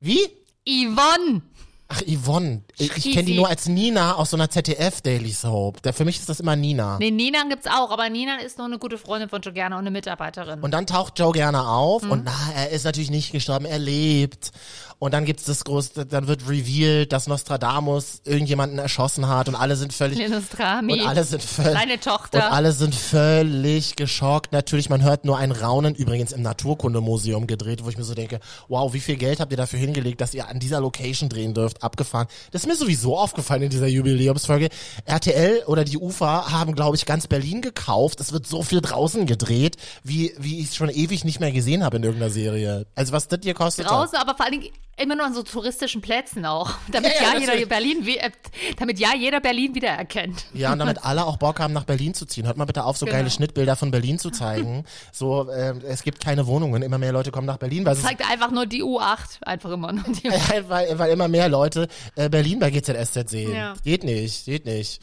Wie? 0.00 0.20
Yvonne! 0.68 1.42
Ach, 1.88 2.00
Yvonne. 2.02 2.62
Ich, 2.78 2.96
ich 2.96 3.12
kenne 3.12 3.24
die 3.24 3.34
nur 3.36 3.48
als 3.48 3.68
Nina 3.68 4.14
aus 4.14 4.30
so 4.30 4.38
einer 4.38 4.48
ZDF-Daily 4.48 5.30
Soap. 5.30 5.82
Der, 5.82 5.92
für 5.92 6.06
mich 6.06 6.18
ist 6.18 6.28
das 6.30 6.40
immer 6.40 6.56
Nina. 6.56 6.96
Nee, 6.98 7.10
Nina 7.10 7.44
gibt's 7.48 7.66
auch, 7.66 7.90
aber 7.90 8.08
Nina 8.08 8.38
ist 8.38 8.56
nur 8.56 8.66
eine 8.66 8.78
gute 8.78 8.96
Freundin 8.96 9.28
von 9.28 9.42
Joe 9.42 9.52
Gerner 9.52 9.76
und 9.76 9.82
eine 9.82 9.90
Mitarbeiterin. 9.90 10.60
Und 10.60 10.70
dann 10.70 10.86
taucht 10.86 11.18
Joe 11.18 11.32
Gerner 11.32 11.68
auf 11.68 12.02
Mhm. 12.02 12.10
und 12.10 12.24
na, 12.24 12.32
er 12.56 12.70
ist 12.70 12.84
natürlich 12.84 13.10
nicht 13.10 13.32
gestorben, 13.32 13.66
er 13.66 13.78
lebt. 13.78 14.50
Und 14.98 15.12
dann 15.12 15.24
gibt's 15.24 15.44
das 15.44 15.64
große, 15.64 16.06
dann 16.06 16.28
wird 16.28 16.48
revealed, 16.48 17.12
dass 17.12 17.26
Nostradamus 17.26 18.22
irgendjemanden 18.24 18.78
erschossen 18.78 19.28
hat 19.28 19.48
und 19.48 19.54
alle 19.54 19.76
sind 19.76 19.92
völlig 19.92 20.18
Linus 20.18 20.48
Drami, 20.48 20.94
und 20.94 21.06
alle 21.06 21.24
sind 21.24 21.42
völlig 21.42 21.92
und 21.94 22.04
Tochter. 22.04 22.52
alle 22.52 22.72
sind 22.72 22.94
völlig 22.94 23.96
geschockt. 23.96 24.52
Natürlich, 24.52 24.88
man 24.88 25.02
hört 25.02 25.24
nur 25.24 25.38
ein 25.38 25.52
Raunen, 25.52 25.94
übrigens 25.94 26.32
im 26.32 26.42
Naturkundemuseum 26.42 27.46
gedreht, 27.46 27.84
wo 27.84 27.88
ich 27.88 27.98
mir 27.98 28.04
so 28.04 28.14
denke, 28.14 28.40
wow, 28.68 28.92
wie 28.92 29.00
viel 29.00 29.16
Geld 29.16 29.40
habt 29.40 29.52
ihr 29.52 29.56
dafür 29.56 29.78
hingelegt, 29.78 30.20
dass 30.20 30.34
ihr 30.34 30.48
an 30.48 30.58
dieser 30.58 30.80
Location 30.80 31.28
drehen 31.28 31.54
dürft, 31.54 31.82
abgefahren. 31.82 32.28
Das 32.52 32.62
ist 32.62 32.68
mir 32.68 32.76
sowieso 32.76 33.18
aufgefallen 33.18 33.62
in 33.62 33.70
dieser 33.70 33.86
Jubiläumsfolge. 33.86 34.68
RTL 35.04 35.64
oder 35.66 35.84
die 35.84 35.98
UFA 35.98 36.50
haben, 36.50 36.74
glaube 36.74 36.96
ich, 36.96 37.06
ganz 37.06 37.26
Berlin 37.26 37.62
gekauft. 37.62 38.20
Es 38.20 38.32
wird 38.32 38.46
so 38.46 38.62
viel 38.62 38.80
draußen 38.80 39.26
gedreht, 39.26 39.76
wie, 40.02 40.34
wie 40.38 40.60
ich 40.60 40.68
es 40.68 40.76
schon 40.76 40.88
ewig 40.88 41.24
nicht 41.24 41.40
mehr 41.40 41.52
gesehen 41.52 41.84
habe 41.84 41.96
in 41.96 42.04
irgendeiner 42.04 42.30
Serie. 42.30 42.86
Also 42.94 43.12
was 43.12 43.28
das 43.28 43.40
dir 43.40 43.54
kostet. 43.54 43.88
Draußen, 43.88 44.18
aber 44.18 44.34
vor 44.34 44.46
allen 44.46 44.60
Dingen 44.60 44.72
immer 44.96 45.16
nur 45.16 45.26
an 45.26 45.34
so 45.34 45.42
touristischen 45.42 46.00
Plätzen 46.00 46.44
auch. 46.46 46.70
Damit 46.92 47.12
Ja, 47.20 47.34
ja, 47.34 47.38
ja, 47.40 47.54
jeder. 47.54 47.66
Berlin, 47.66 48.06
äh, 48.06 48.30
damit 48.78 48.98
ja 48.98 49.14
jeder 49.14 49.40
Berlin 49.40 49.74
wiedererkennt. 49.74 50.44
Ja, 50.52 50.72
und 50.72 50.78
damit 50.78 51.04
alle 51.04 51.24
auch 51.26 51.36
Bock 51.36 51.60
haben, 51.60 51.72
nach 51.72 51.84
Berlin 51.84 52.14
zu 52.14 52.26
ziehen. 52.26 52.46
Hört 52.46 52.56
mal 52.56 52.64
bitte 52.64 52.84
auf, 52.84 52.96
so 52.96 53.06
Genau. 53.06 53.18
geile 53.18 53.30
Schnittbilder 53.30 53.76
von 53.76 53.90
Berlin 53.90 54.18
zu 54.18 54.30
zeigen. 54.30 54.84
So, 55.12 55.50
ähm, 55.50 55.80
es 55.86 56.02
gibt 56.02 56.22
keine 56.24 56.46
Wohnungen, 56.46 56.82
immer 56.82 56.98
mehr 56.98 57.12
Leute 57.12 57.30
kommen 57.30 57.46
nach 57.46 57.58
Berlin, 57.58 57.84
weil, 57.84 57.94
es 57.94 58.02
Zeigt 58.02 58.28
einfach 58.28 58.50
nur 58.50 58.66
die 58.66 58.82
U8, 58.82 59.42
einfach 59.42 59.70
immer 59.70 59.92
nur 59.92 60.04
die 60.04 60.26
ist, 60.26 60.68
weil, 60.68 60.98
weil 60.98 61.12
immer 61.12 61.28
mehr 61.28 61.48
Leute 61.48 61.88
äh, 62.16 62.28
Berlin 62.28 62.58
bei 62.58 62.70
GZSZ 62.70 63.28
sehen. 63.28 63.54
Ja. 63.54 63.74
Geht 63.84 64.02
nicht, 64.04 64.44
geht 64.44 64.64
nicht. 64.64 65.00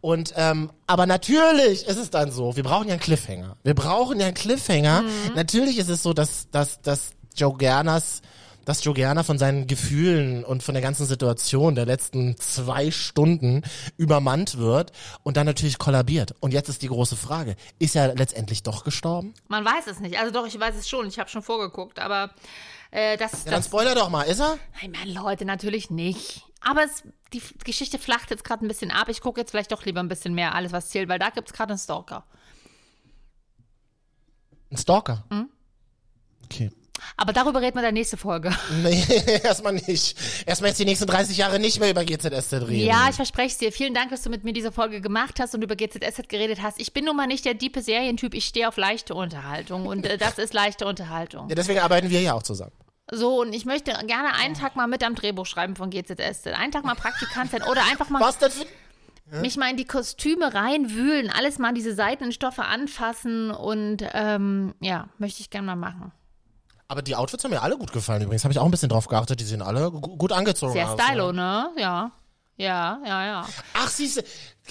Und 0.00 0.32
ähm, 0.36 0.70
aber 0.86 1.06
natürlich 1.06 1.86
ist 1.86 1.96
es 1.96 2.10
dann 2.10 2.30
so, 2.32 2.56
wir 2.56 2.62
brauchen 2.64 2.88
ja 2.88 2.94
einen 2.94 3.00
Cliffhanger. 3.00 3.56
Wir 3.62 3.74
brauchen 3.74 4.18
ja 4.20 4.26
einen 4.26 4.34
Cliffhanger. 4.34 5.02
Mhm. 5.02 5.08
Natürlich 5.36 5.78
ist 5.78 5.88
es 5.88 6.02
so, 6.02 6.12
dass, 6.12 6.50
dass, 6.50 6.80
dass 6.82 7.12
Joe 7.36 7.56
Gerners 7.56 8.20
dass 8.64 8.84
Joe 8.84 8.94
Gerner 8.94 9.24
von 9.24 9.38
seinen 9.38 9.66
Gefühlen 9.66 10.44
und 10.44 10.62
von 10.62 10.74
der 10.74 10.82
ganzen 10.82 11.06
Situation 11.06 11.74
der 11.74 11.86
letzten 11.86 12.36
zwei 12.36 12.90
Stunden 12.90 13.62
übermannt 13.96 14.58
wird 14.58 14.92
und 15.22 15.36
dann 15.36 15.46
natürlich 15.46 15.78
kollabiert. 15.78 16.34
Und 16.40 16.52
jetzt 16.52 16.68
ist 16.68 16.82
die 16.82 16.88
große 16.88 17.16
Frage, 17.16 17.56
ist 17.78 17.96
er 17.96 18.14
letztendlich 18.14 18.62
doch 18.62 18.84
gestorben? 18.84 19.34
Man 19.48 19.64
weiß 19.64 19.86
es 19.88 20.00
nicht. 20.00 20.18
Also 20.18 20.32
doch, 20.32 20.46
ich 20.46 20.58
weiß 20.58 20.76
es 20.76 20.88
schon. 20.88 21.06
Ich 21.08 21.18
habe 21.18 21.28
schon 21.28 21.42
vorgeguckt, 21.42 21.98
aber 21.98 22.30
äh, 22.90 23.16
das, 23.16 23.32
Ja, 23.32 23.38
dann 23.50 23.54
das 23.54 23.66
spoiler 23.66 23.94
doch 23.94 24.10
mal, 24.10 24.22
ist 24.22 24.40
er? 24.40 24.58
Nein, 24.80 24.92
Mann, 24.92 25.08
Leute, 25.12 25.44
natürlich 25.44 25.90
nicht. 25.90 26.42
Aber 26.60 26.84
es, 26.84 27.02
die 27.32 27.42
Geschichte 27.64 27.98
flacht 27.98 28.30
jetzt 28.30 28.44
gerade 28.44 28.64
ein 28.64 28.68
bisschen 28.68 28.90
ab. 28.92 29.08
Ich 29.08 29.20
gucke 29.20 29.40
jetzt 29.40 29.50
vielleicht 29.50 29.72
doch 29.72 29.84
lieber 29.84 30.00
ein 30.00 30.08
bisschen 30.08 30.34
mehr 30.34 30.54
alles, 30.54 30.72
was 30.72 30.90
zählt, 30.90 31.08
weil 31.08 31.18
da 31.18 31.30
gibt 31.30 31.48
es 31.48 31.54
gerade 31.54 31.70
einen 31.70 31.78
Stalker. 31.78 32.24
Ein 34.70 34.76
Stalker? 34.78 35.24
Mhm. 35.30 35.48
Okay. 36.44 36.70
Aber 37.16 37.32
darüber 37.32 37.60
reden 37.60 37.74
wir 37.76 37.80
in 37.80 37.84
der 37.84 37.92
nächsten 37.92 38.16
Folge. 38.16 38.50
Nee, 38.82 39.04
erstmal 39.44 39.74
nicht. 39.74 40.16
Erstmal 40.46 40.70
jetzt 40.70 40.78
die 40.80 40.84
nächsten 40.84 41.06
30 41.06 41.36
Jahre 41.36 41.58
nicht 41.58 41.78
mehr 41.78 41.90
über 41.90 42.04
GZSZ 42.04 42.52
reden. 42.54 42.86
Ja, 42.86 43.08
ich 43.08 43.16
verspreche 43.16 43.48
es 43.48 43.58
dir. 43.58 43.72
Vielen 43.72 43.94
Dank, 43.94 44.10
dass 44.10 44.22
du 44.22 44.30
mit 44.30 44.44
mir 44.44 44.52
diese 44.52 44.72
Folge 44.72 45.00
gemacht 45.00 45.38
hast 45.40 45.54
und 45.54 45.62
über 45.62 45.76
GZSZ 45.76 46.28
geredet 46.28 46.62
hast. 46.62 46.80
Ich 46.80 46.92
bin 46.92 47.04
nun 47.04 47.16
mal 47.16 47.26
nicht 47.26 47.44
der 47.44 47.54
diepe 47.54 47.82
Serientyp. 47.82 48.34
Ich 48.34 48.46
stehe 48.46 48.66
auf 48.68 48.76
leichte 48.76 49.14
Unterhaltung 49.14 49.86
und 49.86 50.06
äh, 50.06 50.18
das 50.18 50.38
ist 50.38 50.54
leichte 50.54 50.86
Unterhaltung. 50.86 51.48
ja, 51.48 51.54
deswegen 51.54 51.80
arbeiten 51.80 52.10
wir 52.10 52.20
ja 52.20 52.34
auch 52.34 52.42
zusammen. 52.42 52.72
So, 53.10 53.40
und 53.42 53.52
ich 53.52 53.66
möchte 53.66 53.92
gerne 54.06 54.34
einen 54.34 54.54
Tag 54.54 54.74
mal 54.74 54.86
mit 54.86 55.04
am 55.04 55.14
Drehbuch 55.14 55.44
schreiben 55.46 55.76
von 55.76 55.90
GZSZ. 55.90 56.46
Einen 56.48 56.72
Tag 56.72 56.84
mal 56.84 56.94
Praktikant 56.94 57.50
sein 57.50 57.62
oder 57.62 57.82
einfach 57.90 58.08
mal 58.08 58.20
Was 58.20 58.38
denn 58.38 58.50
für... 58.50 59.40
mich 59.40 59.56
mal 59.56 59.70
in 59.70 59.76
die 59.76 59.84
Kostüme 59.84 60.54
reinwühlen, 60.54 61.30
alles 61.30 61.58
mal 61.58 61.74
diese 61.74 61.94
Seitenstoffe 61.94 62.60
anfassen 62.60 63.50
und 63.50 63.98
ähm, 64.14 64.74
ja, 64.80 65.08
möchte 65.18 65.40
ich 65.40 65.50
gerne 65.50 65.66
mal 65.66 65.76
machen. 65.76 66.12
Aber 66.92 67.00
die 67.00 67.16
Outfits 67.16 67.42
haben 67.42 67.52
mir 67.52 67.62
alle 67.62 67.78
gut 67.78 67.90
gefallen 67.90 68.20
übrigens. 68.20 68.44
Habe 68.44 68.52
ich 68.52 68.58
auch 68.58 68.66
ein 68.66 68.70
bisschen 68.70 68.90
drauf 68.90 69.08
geachtet. 69.08 69.40
Die 69.40 69.44
sehen 69.44 69.62
alle 69.62 69.90
gu- 69.90 70.16
gut 70.18 70.30
angezogen 70.30 70.74
Sehr 70.74 70.90
aus. 70.92 71.00
stylo, 71.00 71.32
ne? 71.32 71.70
Ja. 71.78 72.10
Ja, 72.58 72.98
ja, 73.06 73.24
ja. 73.24 73.46
Ach, 73.72 73.88
siehste, 73.88 74.24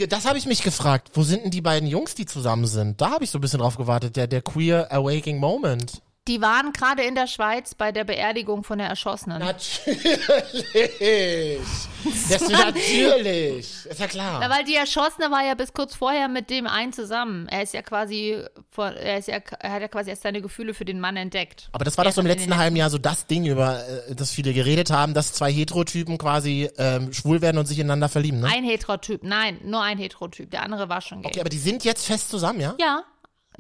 das 0.08 0.26
habe 0.28 0.38
ich 0.38 0.46
mich 0.46 0.62
gefragt. 0.62 1.10
Wo 1.16 1.24
sind 1.24 1.46
denn 1.46 1.52
die 1.52 1.62
beiden 1.62 1.90
Jungs, 1.90 2.14
die 2.14 2.28
zusammen 2.28 2.68
sind? 2.68 3.02
Da 3.02 3.10
habe 3.10 3.24
ich 3.24 3.32
so 3.32 3.40
ein 3.40 3.42
bisschen 3.42 3.60
drauf 3.60 3.76
gewartet. 3.76 4.18
Der, 4.18 4.28
der 4.28 4.44
Queer 4.44 4.92
Awaking 4.92 5.40
Moment. 5.40 6.04
Die 6.28 6.40
waren 6.40 6.72
gerade 6.72 7.02
in 7.02 7.16
der 7.16 7.26
Schweiz 7.26 7.74
bei 7.74 7.92
der 7.92 8.04
Beerdigung 8.04 8.64
von 8.64 8.78
der 8.78 8.88
Erschossenen. 8.88 9.40
Natürlich. 9.40 10.20
Das 12.04 12.42
ist 12.42 12.50
natürlich. 12.50 13.86
Ist 13.86 14.00
ja 14.00 14.08
klar. 14.08 14.40
Na, 14.42 14.50
weil 14.50 14.64
die 14.64 14.74
Erschossene 14.74 15.30
war 15.30 15.46
ja 15.46 15.54
bis 15.54 15.72
kurz 15.72 15.96
vorher 15.96 16.28
mit 16.28 16.50
dem 16.50 16.66
einen 16.66 16.94
zusammen. 16.94 17.48
Er 17.48 17.62
ist 17.62 17.76
ja 17.76 17.84
quasi, 17.84 18.44
er 18.76 19.18
ist 19.20 19.28
ja, 19.28 19.38
er 19.60 19.72
hat 19.72 19.82
ja 19.82 19.88
quasi 19.88 20.10
erst 20.10 20.24
seine 20.24 20.42
Gefühle 20.42 20.74
für 20.74 20.84
den 20.84 21.00
Mann 21.00 21.16
entdeckt. 21.16 21.70
Aber 21.74 21.86
das 21.86 21.98
war 21.98 22.06
doch 22.06 22.12
so 22.12 22.22
im 22.22 22.28
letzten 22.28 22.58
halben 22.58 22.76
Jahr 22.76 22.90
so 22.90 22.98
das 22.98 23.28
Ding, 23.28 23.46
über 23.46 23.88
äh, 23.88 24.16
das 24.16 24.32
viele 24.32 24.54
geredet 24.54 24.90
haben, 24.90 25.14
dass 25.14 25.34
zwei 25.34 25.52
Heterotypen 25.52 26.18
quasi 26.18 26.70
ähm, 26.80 27.14
schwul 27.14 27.42
werden 27.42 27.60
und 27.60 27.68
sich 27.68 27.78
ineinander 27.78 28.10
verlieben, 28.10 28.40
ne? 28.40 28.48
Ein 28.48 28.64
Heterotyp, 28.64 29.22
nein, 29.24 29.60
nur 29.64 29.84
ein 29.84 30.00
Heterotyp. 30.00 30.50
Der 30.50 30.64
andere 30.64 30.90
war 30.90 31.02
schon 31.02 31.22
gay. 31.22 31.30
Okay, 31.30 31.40
aber 31.40 31.50
die 31.50 31.60
sind 31.60 31.84
jetzt 31.84 32.08
fest 32.08 32.30
zusammen, 32.32 32.62
ja? 32.62 32.76
Ja. 32.80 33.04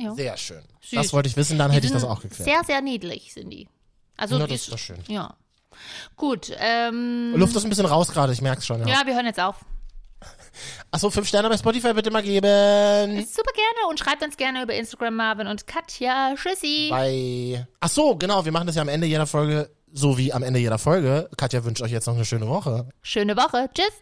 Ja. 0.01 0.13
Sehr 0.15 0.37
schön. 0.37 0.63
Süß. 0.81 0.91
Das 0.99 1.13
wollte 1.13 1.29
ich 1.29 1.37
wissen, 1.37 1.57
dann 1.57 1.71
hätte 1.71 1.85
ich 1.85 1.91
Die 1.91 1.97
das 1.97 2.03
auch 2.03 2.21
geklärt. 2.21 2.49
Sehr, 2.49 2.63
sehr 2.65 2.81
niedlich 2.81 3.33
sind 3.33 3.49
die. 3.49 3.67
Also 4.17 4.37
die 4.37 4.47
das 4.51 4.61
ist 4.61 4.73
doch 4.73 4.77
schön. 4.77 4.99
Ja. 5.07 5.35
Gut, 6.15 6.51
ähm, 6.59 7.33
Luft 7.35 7.55
ist 7.55 7.63
ein 7.63 7.69
bisschen 7.69 7.85
raus 7.85 8.11
gerade, 8.11 8.33
ich 8.33 8.41
merk's 8.41 8.65
schon. 8.65 8.81
Ja. 8.81 8.99
ja, 8.99 9.05
wir 9.05 9.15
hören 9.15 9.25
jetzt 9.25 9.39
auf. 9.39 9.55
Achso, 10.91 11.09
fünf 11.09 11.27
Sterne 11.27 11.49
bei 11.49 11.57
Spotify 11.57 11.93
bitte 11.93 12.11
mal 12.11 12.21
geben. 12.21 13.25
Super 13.25 13.51
gerne 13.53 13.89
und 13.89 13.97
schreibt 13.97 14.21
uns 14.23 14.35
gerne 14.37 14.63
über 14.63 14.73
Instagram 14.75 15.15
Marvin 15.15 15.47
und 15.47 15.65
Katja. 15.65 16.35
Tschüssi. 16.35 16.87
Bei. 16.89 17.65
Ach 17.79 17.89
so, 17.89 18.15
genau, 18.15 18.43
wir 18.43 18.51
machen 18.51 18.67
das 18.67 18.75
ja 18.75 18.81
am 18.81 18.89
Ende 18.89 19.07
jeder 19.07 19.25
Folge, 19.25 19.71
so 19.91 20.17
wie 20.17 20.33
am 20.33 20.43
Ende 20.43 20.59
jeder 20.59 20.77
Folge. 20.77 21.29
Katja 21.37 21.63
wünscht 21.63 21.81
euch 21.81 21.91
jetzt 21.91 22.07
noch 22.07 22.15
eine 22.15 22.25
schöne 22.25 22.47
Woche. 22.47 22.89
Schöne 23.01 23.37
Woche. 23.37 23.69
Tschüss. 23.73 23.93